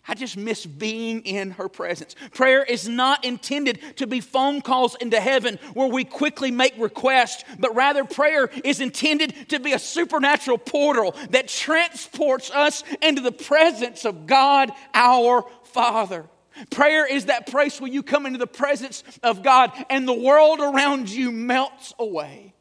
[0.08, 2.16] I just miss being in her presence.
[2.32, 7.44] Prayer is not intended to be phone calls into heaven where we quickly make requests,
[7.60, 13.32] but rather prayer is intended to be a supernatural portal that transports us into the
[13.32, 16.26] presence of God our Father.
[16.70, 20.60] Prayer is that place where you come into the presence of God and the world
[20.60, 22.54] around you melts away,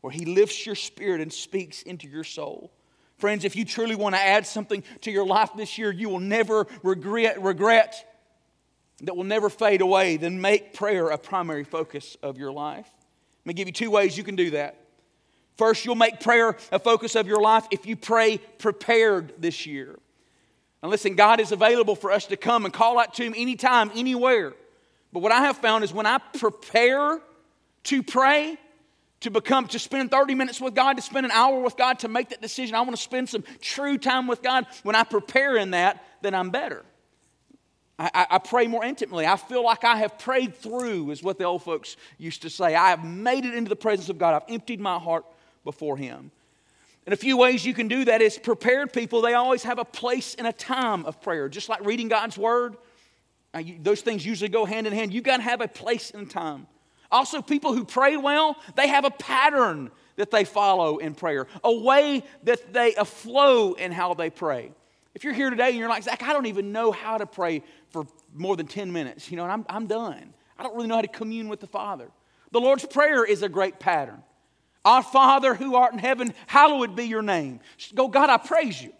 [0.00, 2.72] where He lifts your spirit and speaks into your soul.
[3.18, 6.20] Friends, if you truly want to add something to your life this year, you will
[6.20, 8.04] never regret, regret
[9.02, 12.88] that will never fade away, then make prayer a primary focus of your life.
[13.44, 14.76] Let me give you two ways you can do that.
[15.56, 19.98] First, you'll make prayer a focus of your life if you pray prepared this year.
[20.82, 23.90] And listen, God is available for us to come and call out to Him anytime,
[23.94, 24.54] anywhere.
[25.12, 27.20] But what I have found is when I prepare
[27.84, 28.56] to pray,
[29.20, 32.08] to become, to spend 30 minutes with God, to spend an hour with God, to
[32.08, 34.66] make that decision, I want to spend some true time with God.
[34.82, 36.84] When I prepare in that, then I'm better.
[37.98, 39.26] I, I, pray more intimately.
[39.26, 42.76] I feel like I have prayed through, is what the old folks used to say.
[42.76, 44.34] I have made it into the presence of God.
[44.34, 45.24] I've emptied my heart
[45.64, 46.30] before Him.
[47.08, 49.84] And a few ways you can do that is prepared people, they always have a
[49.86, 52.76] place and a time of prayer, just like reading God's Word.
[53.58, 55.14] You, those things usually go hand in hand.
[55.14, 56.66] You got to have a place and time.
[57.10, 61.72] Also, people who pray well, they have a pattern that they follow in prayer, a
[61.72, 64.70] way that they, a flow in how they pray.
[65.14, 67.62] If you're here today and you're like, Zach, I don't even know how to pray
[67.88, 70.34] for more than 10 minutes, you know, and I'm, I'm done.
[70.58, 72.10] I don't really know how to commune with the Father.
[72.52, 74.22] The Lord's Prayer is a great pattern.
[74.84, 77.60] Our Father who art in heaven, hallowed be your name.
[77.94, 78.92] Go, God, I praise you.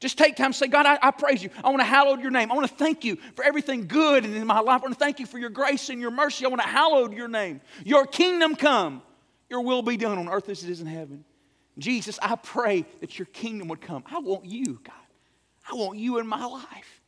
[0.00, 1.50] Just take time say, God, I, I, praise you.
[1.62, 2.50] I want to hallow your name.
[2.50, 4.80] I want to thank you for everything good in my life.
[4.80, 6.46] I want to thank you for your grace and your mercy.
[6.46, 7.60] I want to hallow your name.
[7.84, 9.02] Your kingdom come.
[9.50, 11.24] Your will be done on earth as it is in heaven.
[11.76, 14.02] Jesus, I pray that your kingdom would come.
[14.06, 14.94] I want you, God.
[15.70, 17.00] I want you in my life.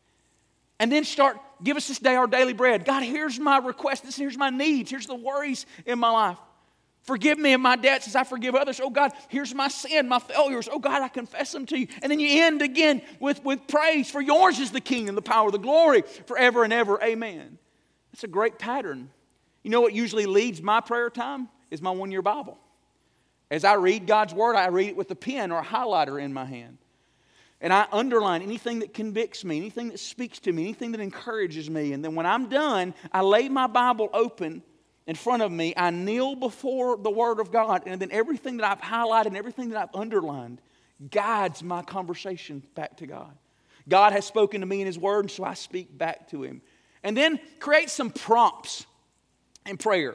[0.78, 2.84] And then start, give us this day our daily bread.
[2.84, 4.04] God, here's my request.
[4.04, 4.90] This, here's my needs.
[4.90, 6.38] Here's the worries in my life.
[7.02, 8.80] Forgive me of my debts as I forgive others.
[8.80, 10.68] Oh God, here's my sin, my failures.
[10.70, 11.88] Oh God, I confess them to you.
[12.00, 15.50] And then you end again with, with praise, for yours is the kingdom, the power,
[15.50, 17.02] the glory forever and ever.
[17.02, 17.58] Amen.
[18.12, 19.10] That's a great pattern.
[19.64, 21.48] You know what usually leads my prayer time?
[21.70, 22.58] Is my one year Bible.
[23.50, 26.32] As I read God's word, I read it with a pen or a highlighter in
[26.32, 26.78] my hand.
[27.60, 31.70] And I underline anything that convicts me, anything that speaks to me, anything that encourages
[31.70, 31.92] me.
[31.92, 34.62] And then when I'm done, I lay my Bible open
[35.06, 38.70] in front of me, I kneel before the Word of God, and then everything that
[38.70, 40.60] I've highlighted and everything that I've underlined
[41.10, 43.36] guides my conversation back to God.
[43.88, 46.62] God has spoken to me in His Word, and so I speak back to Him.
[47.02, 48.86] And then create some prompts
[49.66, 50.14] in prayer.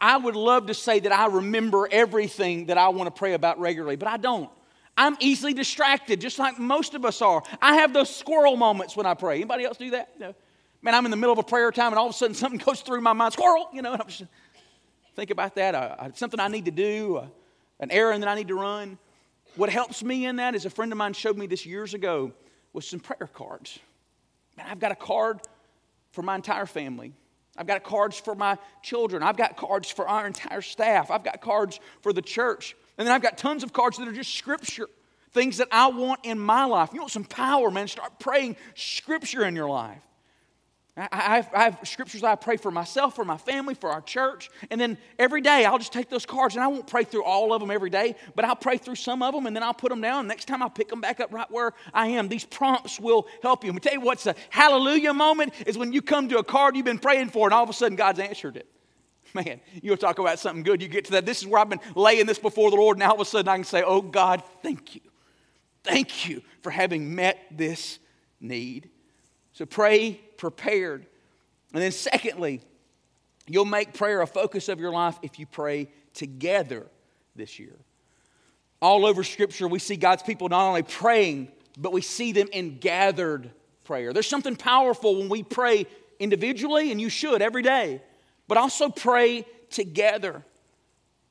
[0.00, 3.60] I would love to say that I remember everything that I want to pray about
[3.60, 4.50] regularly, but I don't.
[4.96, 7.42] I'm easily distracted, just like most of us are.
[7.60, 9.36] I have those squirrel moments when I pray.
[9.36, 10.18] Anybody else do that?
[10.18, 10.34] No.
[10.84, 12.58] Man, I'm in the middle of a prayer time and all of a sudden something
[12.58, 14.24] goes through my mind, squirrel, you know, and I'm just
[15.16, 15.74] think about that.
[15.74, 17.26] Uh, something I need to do, uh,
[17.80, 18.98] an errand that I need to run.
[19.56, 22.32] What helps me in that is a friend of mine showed me this years ago
[22.74, 23.78] with some prayer cards.
[24.58, 25.40] Man, I've got a card
[26.10, 27.14] for my entire family.
[27.56, 29.22] I've got cards for my children.
[29.22, 31.10] I've got cards for our entire staff.
[31.10, 32.76] I've got cards for the church.
[32.98, 34.90] And then I've got tons of cards that are just scripture,
[35.32, 36.90] things that I want in my life.
[36.92, 37.88] You want some power, man?
[37.88, 40.02] Start praying scripture in your life.
[40.96, 44.48] I have, I have, scriptures I pray for myself, for my family, for our church.
[44.70, 47.52] And then every day I'll just take those cards and I won't pray through all
[47.52, 49.88] of them every day, but I'll pray through some of them and then I'll put
[49.88, 50.28] them down.
[50.28, 52.28] Next time I'll pick them back up right where I am.
[52.28, 53.72] These prompts will help you.
[53.72, 56.84] Me tell you what's a hallelujah moment is when you come to a card you've
[56.84, 58.68] been praying for and all of a sudden God's answered it.
[59.34, 60.80] Man, you'll talk about something good.
[60.80, 61.26] You get to that.
[61.26, 63.48] This is where I've been laying this before the Lord, and all of a sudden
[63.48, 65.00] I can say, Oh God, thank you.
[65.82, 67.98] Thank you for having met this
[68.40, 68.90] need.
[69.52, 71.06] So pray prepared.
[71.72, 72.60] And then, secondly,
[73.48, 76.86] you'll make prayer a focus of your life if you pray together
[77.34, 77.74] this year.
[78.82, 82.76] All over Scripture, we see God's people not only praying, but we see them in
[82.78, 83.50] gathered
[83.84, 84.12] prayer.
[84.12, 85.86] There's something powerful when we pray
[86.18, 88.02] individually, and you should every day,
[88.46, 90.44] but also pray together.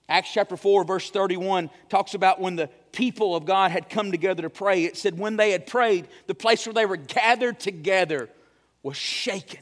[0.09, 4.41] Acts chapter 4, verse 31 talks about when the people of God had come together
[4.41, 4.85] to pray.
[4.85, 8.27] It said, when they had prayed, the place where they were gathered together
[8.83, 9.61] was shaken.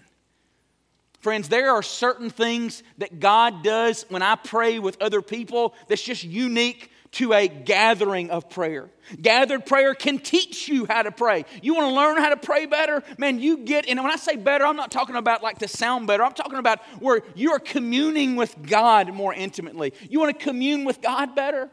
[1.20, 6.02] Friends, there are certain things that God does when I pray with other people that's
[6.02, 8.90] just unique to a gathering of prayer.
[9.22, 11.46] Gathered prayer can teach you how to pray.
[11.62, 13.04] You want to learn how to pray better?
[13.18, 16.08] Man, you get, and when I say better, I'm not talking about like to sound
[16.08, 16.24] better.
[16.24, 19.94] I'm talking about where you are communing with God more intimately.
[20.10, 21.70] You want to commune with God better?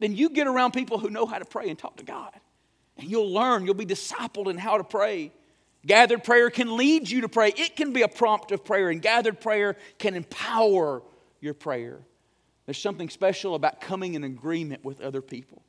[0.00, 2.32] Then you get around people who know how to pray and talk to God.
[2.96, 5.32] And you'll learn, you'll be discipled in how to pray.
[5.88, 7.48] Gathered prayer can lead you to pray.
[7.56, 11.02] It can be a prompt of prayer, and gathered prayer can empower
[11.40, 11.98] your prayer.
[12.66, 15.62] There's something special about coming in agreement with other people.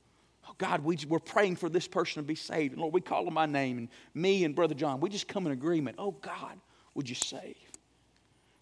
[0.45, 2.73] Oh, God, we, we're praying for this person to be saved.
[2.73, 5.45] And Lord, we call them by name, and me and Brother John, we just come
[5.45, 5.95] in agreement.
[5.97, 6.59] Oh, God,
[6.95, 7.55] would you save?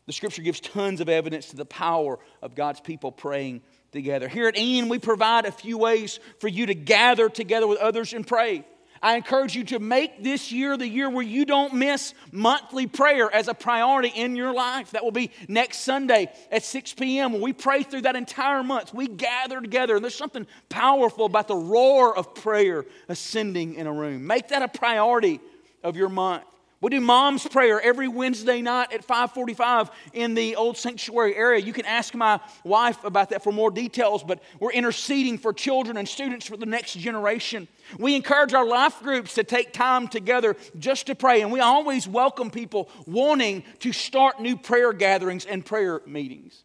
[0.06, 4.28] The scripture gives tons of evidence to the power of God's people praying together.
[4.28, 8.14] Here at Enon, we provide a few ways for you to gather together with others
[8.14, 8.64] and pray.
[9.02, 13.34] I encourage you to make this year the year where you don't miss monthly prayer
[13.34, 14.92] as a priority in your life.
[14.92, 17.34] That will be next Sunday at 6 p.m.
[17.34, 21.48] When we pray through that entire month, we gather together, and there's something powerful about
[21.48, 24.26] the roar of prayer ascending in a room.
[24.26, 25.40] Make that a priority
[25.84, 26.44] of your month.
[26.80, 31.60] We do mom's prayer every Wednesday night at 545 in the old sanctuary area.
[31.60, 35.98] You can ask my wife about that for more details, but we're interceding for children
[35.98, 37.68] and students for the next generation.
[37.98, 42.08] We encourage our life groups to take time together just to pray, and we always
[42.08, 46.64] welcome people wanting to start new prayer gatherings and prayer meetings.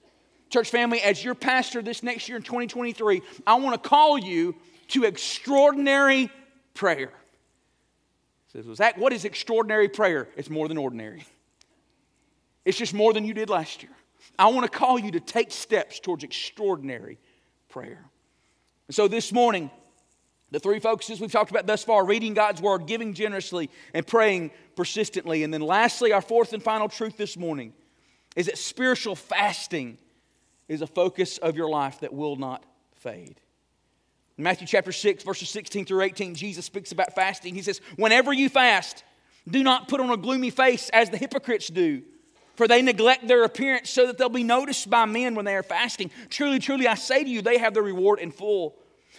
[0.50, 4.56] Church family, as your pastor this next year in 2023, I want to call you
[4.88, 6.30] to extraordinary
[6.74, 7.12] prayer
[8.52, 10.28] says, Was that what is extraordinary prayer?
[10.36, 11.24] It's more than ordinary.
[12.64, 13.92] It's just more than you did last year.
[14.38, 17.18] I want to call you to take steps towards extraordinary
[17.68, 18.04] prayer.
[18.86, 19.70] And so this morning,
[20.50, 24.50] the three focuses we've talked about thus far reading God's word, giving generously, and praying
[24.76, 25.42] persistently.
[25.42, 27.72] And then lastly, our fourth and final truth this morning
[28.36, 29.98] is that spiritual fasting
[30.68, 33.40] is a focus of your life that will not fade.
[34.38, 37.54] In Matthew chapter 6, verses 16 through 18, Jesus speaks about fasting.
[37.54, 39.04] He says, Whenever you fast,
[39.48, 42.02] do not put on a gloomy face as the hypocrites do,
[42.56, 45.62] for they neglect their appearance so that they'll be noticed by men when they are
[45.62, 46.10] fasting.
[46.30, 48.76] Truly, truly, I say to you, they have their reward in full.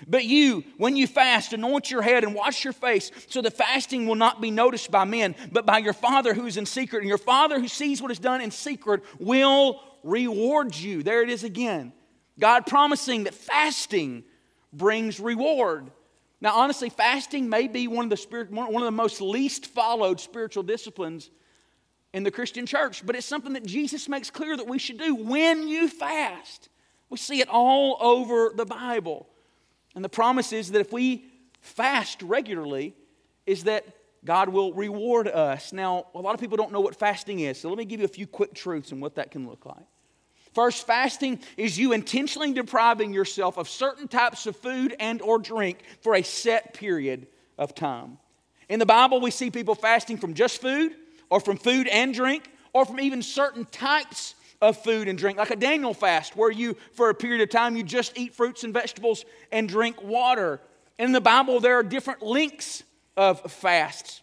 [0.07, 4.07] But you, when you fast, anoint your head and wash your face, so the fasting
[4.07, 6.99] will not be noticed by men, but by your Father who is in secret.
[6.99, 11.03] And your Father who sees what is done in secret will reward you.
[11.03, 11.93] There it is again.
[12.39, 14.24] God promising that fasting
[14.74, 15.89] brings reward.
[16.41, 20.19] Now, honestly, fasting may be one of the, spirit, one of the most least followed
[20.19, 21.30] spiritual disciplines
[22.13, 25.15] in the Christian church, but it's something that Jesus makes clear that we should do
[25.15, 26.69] when you fast.
[27.09, 29.28] We see it all over the Bible.
[29.95, 31.26] And the promise is that if we
[31.61, 32.93] fast regularly,
[33.45, 33.86] is that
[34.26, 35.74] God will reward us.
[35.74, 38.05] Now, a lot of people don't know what fasting is, so let me give you
[38.05, 39.86] a few quick truths and what that can look like.
[40.54, 45.80] First, fasting is you intentionally depriving yourself of certain types of food and or drink
[46.01, 47.28] for a set period
[47.58, 48.20] of time.
[48.70, 50.93] In the Bible, we see people fasting from just food
[51.30, 55.51] or from food and drink or from even certain types of food and drink, like
[55.51, 58.74] a Daniel fast, where you, for a period of time, you just eat fruits and
[58.74, 60.62] vegetables and drink water.
[60.97, 62.82] In the Bible, there are different lengths
[63.18, 64.22] of fasts.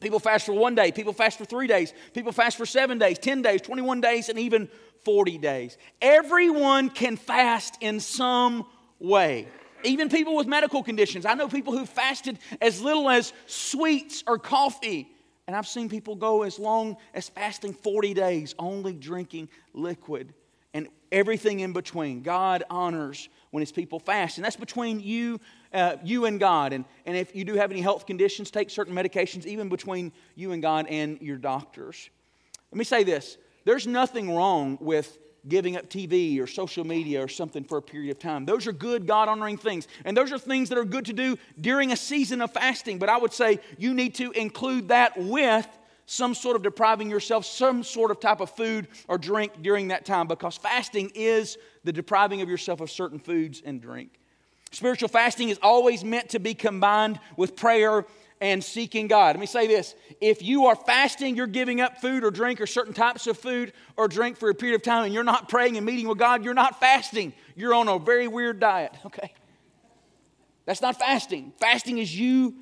[0.00, 3.18] People fast for one day, people fast for three days, people fast for seven days,
[3.18, 4.68] 10 days, 21 days, and even
[5.04, 5.76] 40 days.
[6.00, 8.64] Everyone can fast in some
[8.98, 9.46] way.
[9.84, 11.24] Even people with medical conditions.
[11.26, 15.08] I know people who fasted as little as sweets or coffee.
[15.46, 20.32] And I've seen people go as long as fasting 40 days, only drinking liquid
[20.74, 22.22] and everything in between.
[22.22, 24.38] God honors when his people fast.
[24.38, 25.40] And that's between you,
[25.72, 26.72] uh, you and God.
[26.72, 30.52] And, and if you do have any health conditions, take certain medications, even between you
[30.52, 32.10] and God and your doctors.
[32.70, 35.18] Let me say this there's nothing wrong with
[35.48, 38.44] giving up TV or social media or something for a period of time.
[38.44, 39.88] Those are good, God honoring things.
[40.04, 42.98] And those are things that are good to do during a season of fasting.
[42.98, 45.66] But I would say you need to include that with
[46.06, 50.04] some sort of depriving yourself, some sort of type of food or drink during that
[50.04, 54.20] time because fasting is the depriving of yourself of certain foods and drink.
[54.70, 58.04] Spiritual fasting is always meant to be combined with prayer
[58.40, 59.36] and seeking God.
[59.36, 62.66] Let me say this if you are fasting, you're giving up food or drink or
[62.66, 65.76] certain types of food or drink for a period of time, and you're not praying
[65.76, 67.32] and meeting with God, you're not fasting.
[67.56, 69.34] You're on a very weird diet, okay?
[70.64, 71.52] That's not fasting.
[71.58, 72.54] Fasting is you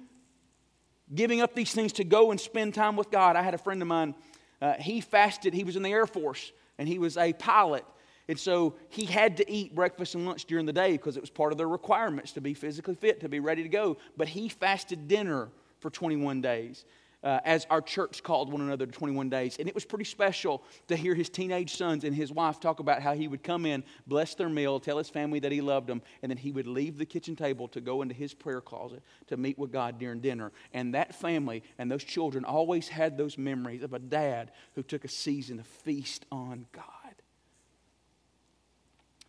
[1.14, 3.36] giving up these things to go and spend time with God.
[3.36, 4.14] I had a friend of mine,
[4.61, 7.84] uh, he fasted, he was in the Air Force, and he was a pilot.
[8.29, 11.31] And so he had to eat breakfast and lunch during the day because it was
[11.31, 13.97] part of their requirements to be physically fit, to be ready to go.
[14.18, 15.49] But he fasted dinner
[15.81, 16.85] for 21 days.
[17.24, 19.57] Uh, as our church called one another to 21 days.
[19.59, 23.03] And it was pretty special to hear his teenage sons and his wife talk about
[23.03, 26.01] how he would come in, bless their meal, tell his family that he loved them,
[26.22, 29.37] and then he would leave the kitchen table to go into his prayer closet to
[29.37, 30.53] meet with God during dinner.
[30.72, 35.05] And that family and those children always had those memories of a dad who took
[35.05, 36.97] a season to feast on God.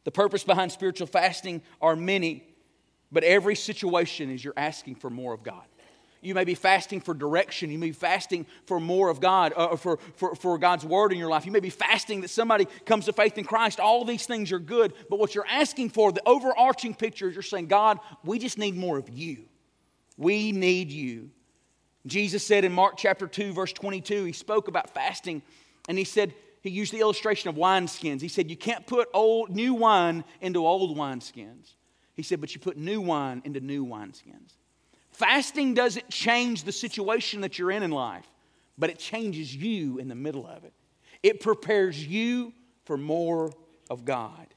[0.04, 2.43] The purpose behind spiritual fasting are many,
[3.12, 5.64] but every situation is you're asking for more of God.
[6.22, 7.72] You may be fasting for direction.
[7.72, 11.18] You may be fasting for more of God, uh, for, for, for God's word in
[11.18, 11.45] your life.
[11.45, 13.80] You may be fasting that somebody comes to faith in Christ.
[13.80, 17.41] All these things are good, but what you're asking for, the overarching picture is you're
[17.41, 19.45] saying, God, we just need more of you.
[20.18, 21.30] We need you.
[22.06, 25.41] Jesus said in Mark chapter 2, verse 22, he spoke about fasting,
[25.88, 28.22] and he said, he used the illustration of wineskins.
[28.22, 31.74] He said, You can't put old, new wine into old wineskins.
[32.16, 34.53] He said, But you put new wine into new wineskins.
[35.12, 38.28] Fasting doesn't change the situation that you're in in life,
[38.78, 40.74] but it changes you in the middle of it.
[41.24, 42.53] It prepares you
[42.86, 43.51] for more
[43.89, 44.47] of God.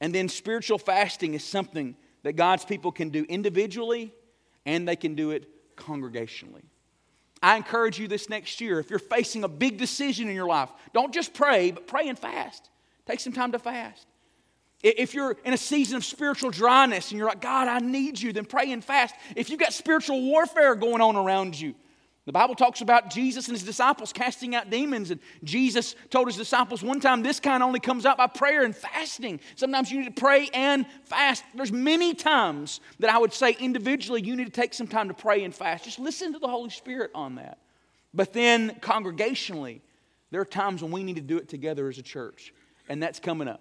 [0.00, 4.12] And then spiritual fasting is something that God's people can do individually
[4.66, 6.62] and they can do it congregationally.
[7.42, 10.70] I encourage you this next year, if you're facing a big decision in your life,
[10.92, 12.70] don't just pray, but pray and fast.
[13.06, 14.06] Take some time to fast.
[14.82, 18.32] If you're in a season of spiritual dryness and you're like, God, I need you,
[18.32, 19.14] then pray and fast.
[19.36, 21.74] If you've got spiritual warfare going on around you,
[22.24, 26.36] the Bible talks about Jesus and his disciples casting out demons, and Jesus told his
[26.36, 29.40] disciples one time, This kind only comes out by prayer and fasting.
[29.56, 31.42] Sometimes you need to pray and fast.
[31.52, 35.14] There's many times that I would say individually you need to take some time to
[35.14, 35.84] pray and fast.
[35.84, 37.58] Just listen to the Holy Spirit on that.
[38.14, 39.80] But then congregationally,
[40.30, 42.54] there are times when we need to do it together as a church,
[42.88, 43.60] and that's coming up.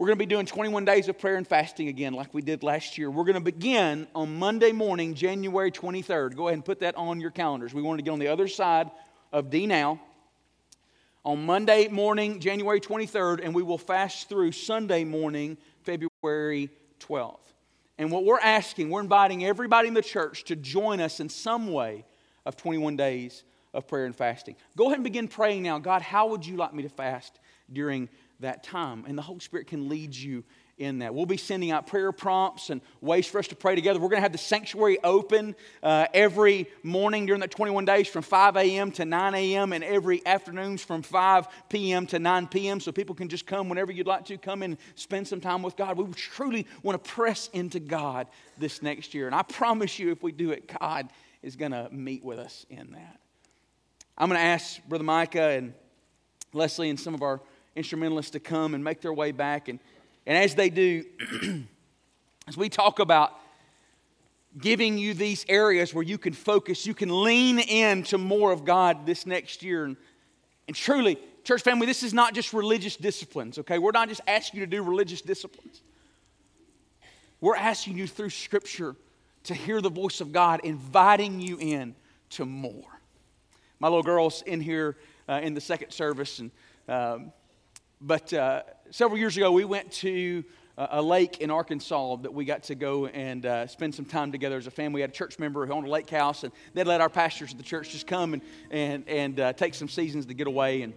[0.00, 2.62] We're going to be doing 21 days of prayer and fasting again, like we did
[2.62, 3.10] last year.
[3.10, 6.36] We're going to begin on Monday morning, January 23rd.
[6.36, 7.74] Go ahead and put that on your calendars.
[7.74, 8.90] We want to get on the other side
[9.30, 10.00] of D now
[11.22, 16.70] on Monday morning, January 23rd, and we will fast through Sunday morning, February
[17.00, 17.36] 12th.
[17.98, 21.70] And what we're asking, we're inviting everybody in the church to join us in some
[21.70, 22.06] way
[22.46, 23.44] of 21 days
[23.74, 24.56] of prayer and fasting.
[24.78, 25.78] Go ahead and begin praying now.
[25.78, 27.38] God, how would you like me to fast
[27.70, 28.08] during
[28.40, 29.04] that time.
[29.06, 30.44] And the Holy Spirit can lead you
[30.80, 31.14] in that.
[31.14, 34.00] We'll be sending out prayer prompts and ways for us to pray together.
[34.00, 38.22] We're going to have the sanctuary open uh, every morning during that 21 days from
[38.22, 38.90] 5 a.m.
[38.92, 39.72] to 9 a.m.
[39.74, 42.06] and every afternoons from 5 p.m.
[42.06, 42.80] to 9 p.m.
[42.80, 45.76] so people can just come whenever you'd like to come and spend some time with
[45.76, 45.98] God.
[45.98, 48.26] We truly want to press into God
[48.56, 49.26] this next year.
[49.26, 51.10] And I promise you, if we do it, God
[51.42, 53.20] is going to meet with us in that.
[54.16, 55.74] I'm going to ask Brother Micah and
[56.52, 57.40] Leslie and some of our
[57.76, 59.78] instrumentalists to come and make their way back and
[60.26, 61.04] and as they do,
[62.46, 63.32] as we talk about
[64.58, 69.06] giving you these areas where you can focus, you can lean into more of God
[69.06, 69.84] this next year.
[69.84, 69.96] And,
[70.66, 73.78] and truly, church family, this is not just religious disciplines, okay?
[73.78, 75.82] We're not just asking you to do religious disciplines.
[77.40, 78.96] We're asking you through Scripture
[79.44, 81.94] to hear the voice of God inviting you in
[82.30, 83.00] to more.
[83.78, 84.98] My little girl's in here
[85.28, 86.50] uh, in the second service, and
[86.88, 87.32] um,
[88.00, 90.44] but uh, several years ago, we went to
[90.78, 94.56] a lake in Arkansas that we got to go and uh, spend some time together
[94.56, 94.96] as a family.
[94.96, 97.52] We had a church member who owned a lake house, and they'd let our pastors
[97.52, 100.80] of the church just come and, and, and uh, take some seasons to get away.
[100.80, 100.94] And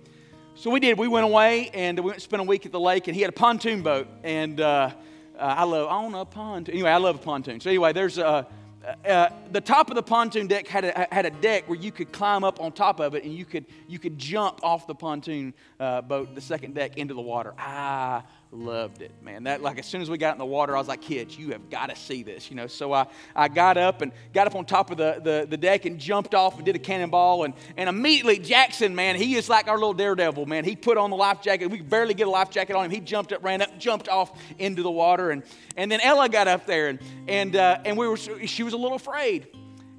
[0.56, 0.98] so we did.
[0.98, 3.22] We went away and we went to spend a week at the lake, and he
[3.22, 4.08] had a pontoon boat.
[4.24, 4.92] And uh,
[5.38, 6.74] uh I love, I own a pontoon.
[6.74, 7.60] Anyway, I love a pontoon.
[7.60, 8.48] So anyway, there's a
[8.84, 12.12] uh, the top of the pontoon deck had a, had a deck where you could
[12.12, 15.54] climb up on top of it and you could, you could jump off the pontoon
[15.80, 17.54] uh, boat, the second deck, into the water.
[17.58, 18.24] I
[18.54, 19.44] loved it, man.
[19.44, 21.52] That like as soon as we got in the water, I was like, kids, you
[21.52, 22.68] have got to see this, you know.
[22.68, 25.86] So I, I got up and got up on top of the, the, the deck
[25.86, 27.44] and jumped off and did a cannonball.
[27.44, 30.64] And, and immediately Jackson, man, he is like our little daredevil, man.
[30.64, 31.68] He put on the life jacket.
[31.68, 32.92] We could barely get a life jacket on him.
[32.92, 35.32] He jumped up, ran up, jumped off into the water.
[35.32, 35.44] And,
[35.76, 38.78] and then Ella got up there and, and, uh, and we were, she was a
[38.78, 39.48] little afraid.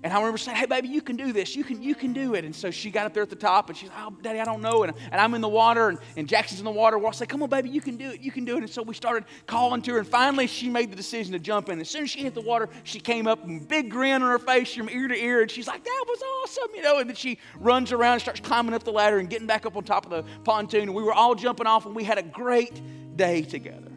[0.05, 1.57] And I remember saying, hey, baby, you can do this.
[1.57, 2.45] You can, you can do it.
[2.45, 4.45] And so she got up there at the top and she's like, oh, daddy, I
[4.45, 4.83] don't know.
[4.83, 6.99] And, and I'm in the water and, and Jackson's in the water.
[6.99, 8.21] Well, I say, come on, baby, you can do it.
[8.21, 8.59] You can do it.
[8.59, 10.01] And so we started calling to her.
[10.01, 11.81] And finally, she made the decision to jump in.
[11.81, 14.31] As soon as she hit the water, she came up and a big grin on
[14.31, 15.41] her face from ear to ear.
[15.41, 16.99] And she's like, that was awesome, you know.
[16.99, 19.75] And then she runs around and starts climbing up the ladder and getting back up
[19.75, 20.83] on top of the pontoon.
[20.83, 22.79] And we were all jumping off and we had a great
[23.17, 23.91] day together.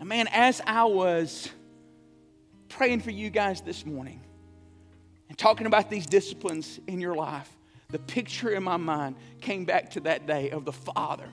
[0.00, 1.50] And man, as I was
[2.70, 4.22] praying for you guys this morning,
[5.32, 7.50] and talking about these disciplines in your life,
[7.88, 11.30] the picture in my mind came back to that day of the Father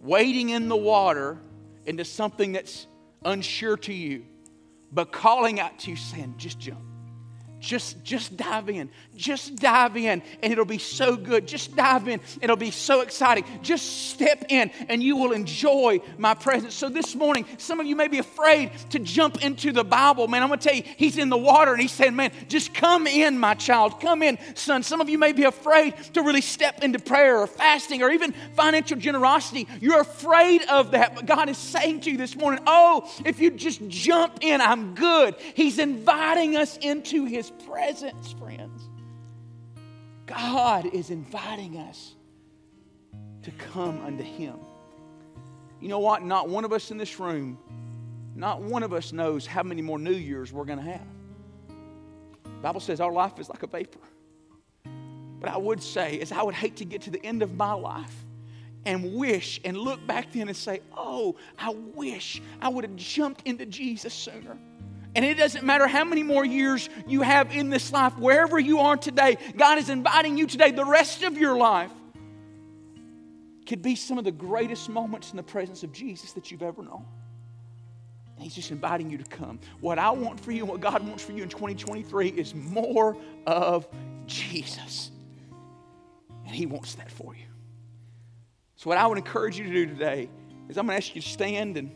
[0.00, 1.36] wading in the water
[1.84, 2.86] into something that's
[3.22, 4.24] unsure to you,
[4.90, 6.80] but calling out to you, saying, just jump.
[7.66, 8.88] Just, just dive in.
[9.16, 11.48] Just dive in, and it'll be so good.
[11.48, 12.20] Just dive in.
[12.40, 13.44] It'll be so exciting.
[13.60, 16.74] Just step in, and you will enjoy my presence.
[16.74, 20.28] So, this morning, some of you may be afraid to jump into the Bible.
[20.28, 22.72] Man, I'm going to tell you, He's in the water, and He's saying, Man, just
[22.72, 24.00] come in, my child.
[24.00, 24.84] Come in, son.
[24.84, 28.32] Some of you may be afraid to really step into prayer or fasting or even
[28.54, 29.66] financial generosity.
[29.80, 33.50] You're afraid of that, but God is saying to you this morning, Oh, if you
[33.50, 35.34] just jump in, I'm good.
[35.54, 38.88] He's inviting us into His presence, friends.
[40.26, 42.14] God is inviting us
[43.42, 44.56] to come unto Him.
[45.80, 46.22] You know what?
[46.22, 47.58] Not one of us in this room,
[48.34, 51.06] not one of us knows how many more New Years we're going to have.
[52.44, 54.00] The Bible says our life is like a vapor.
[55.40, 57.72] But I would say is I would hate to get to the end of my
[57.72, 58.24] life
[58.84, 63.42] and wish and look back then and say, "Oh, I wish I would have jumped
[63.46, 64.58] into Jesus sooner."
[65.16, 68.80] And it doesn't matter how many more years you have in this life, wherever you
[68.80, 71.90] are today, God is inviting you today, the rest of your life
[73.66, 76.82] could be some of the greatest moments in the presence of Jesus that you've ever
[76.82, 77.06] known.
[78.34, 79.58] And He's just inviting you to come.
[79.80, 83.16] What I want for you and what God wants for you in 2023 is more
[83.46, 83.88] of
[84.26, 85.10] Jesus.
[86.44, 87.46] And He wants that for you.
[88.76, 90.28] So, what I would encourage you to do today
[90.68, 91.78] is I'm going to ask you to stand.
[91.78, 91.90] And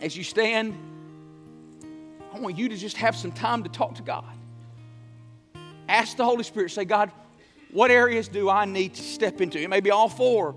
[0.00, 0.74] as you stand,
[2.32, 4.24] I want you to just have some time to talk to God.
[5.88, 7.10] Ask the Holy Spirit, say, God,
[7.70, 9.58] what areas do I need to step into?
[9.58, 10.54] It may be all four.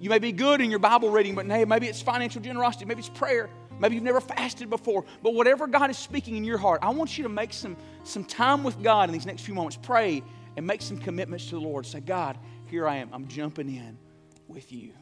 [0.00, 3.00] You may be good in your Bible reading, but hey, maybe it's financial generosity, maybe
[3.00, 3.48] it's prayer,
[3.78, 5.04] maybe you've never fasted before.
[5.22, 8.24] But whatever God is speaking in your heart, I want you to make some, some
[8.24, 9.78] time with God in these next few moments.
[9.80, 10.22] Pray
[10.56, 11.86] and make some commitments to the Lord.
[11.86, 13.10] Say, God, here I am.
[13.12, 13.96] I'm jumping in
[14.48, 14.92] with you.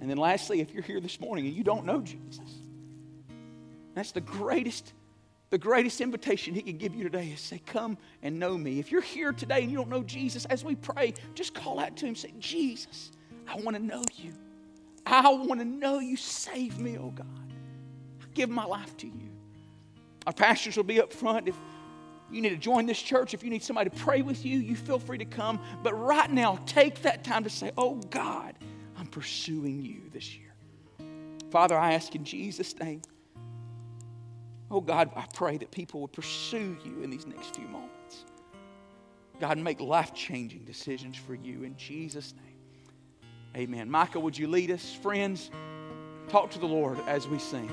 [0.00, 2.60] And then lastly, if you're here this morning and you don't know Jesus,
[3.94, 4.92] that's the greatest,
[5.50, 8.78] the greatest invitation he can give you today is say, Come and know me.
[8.78, 11.96] If you're here today and you don't know Jesus, as we pray, just call out
[11.98, 13.12] to him, say, Jesus,
[13.46, 14.32] I want to know you.
[15.06, 16.16] I want to know you.
[16.16, 17.26] Save me, oh God.
[18.20, 19.30] I give my life to you.
[20.26, 21.48] Our pastors will be up front.
[21.48, 21.56] If
[22.30, 24.74] you need to join this church, if you need somebody to pray with you, you
[24.74, 25.60] feel free to come.
[25.82, 28.54] But right now, take that time to say, Oh God,
[28.96, 30.54] I'm pursuing you this year.
[31.50, 33.02] Father, I ask in Jesus' name.
[34.74, 38.24] Oh God, I pray that people would pursue you in these next few moments.
[39.38, 42.56] God, make life changing decisions for you in Jesus' name.
[43.56, 43.88] Amen.
[43.88, 44.92] Micah, would you lead us?
[44.92, 45.52] Friends,
[46.28, 47.70] talk to the Lord as we sing.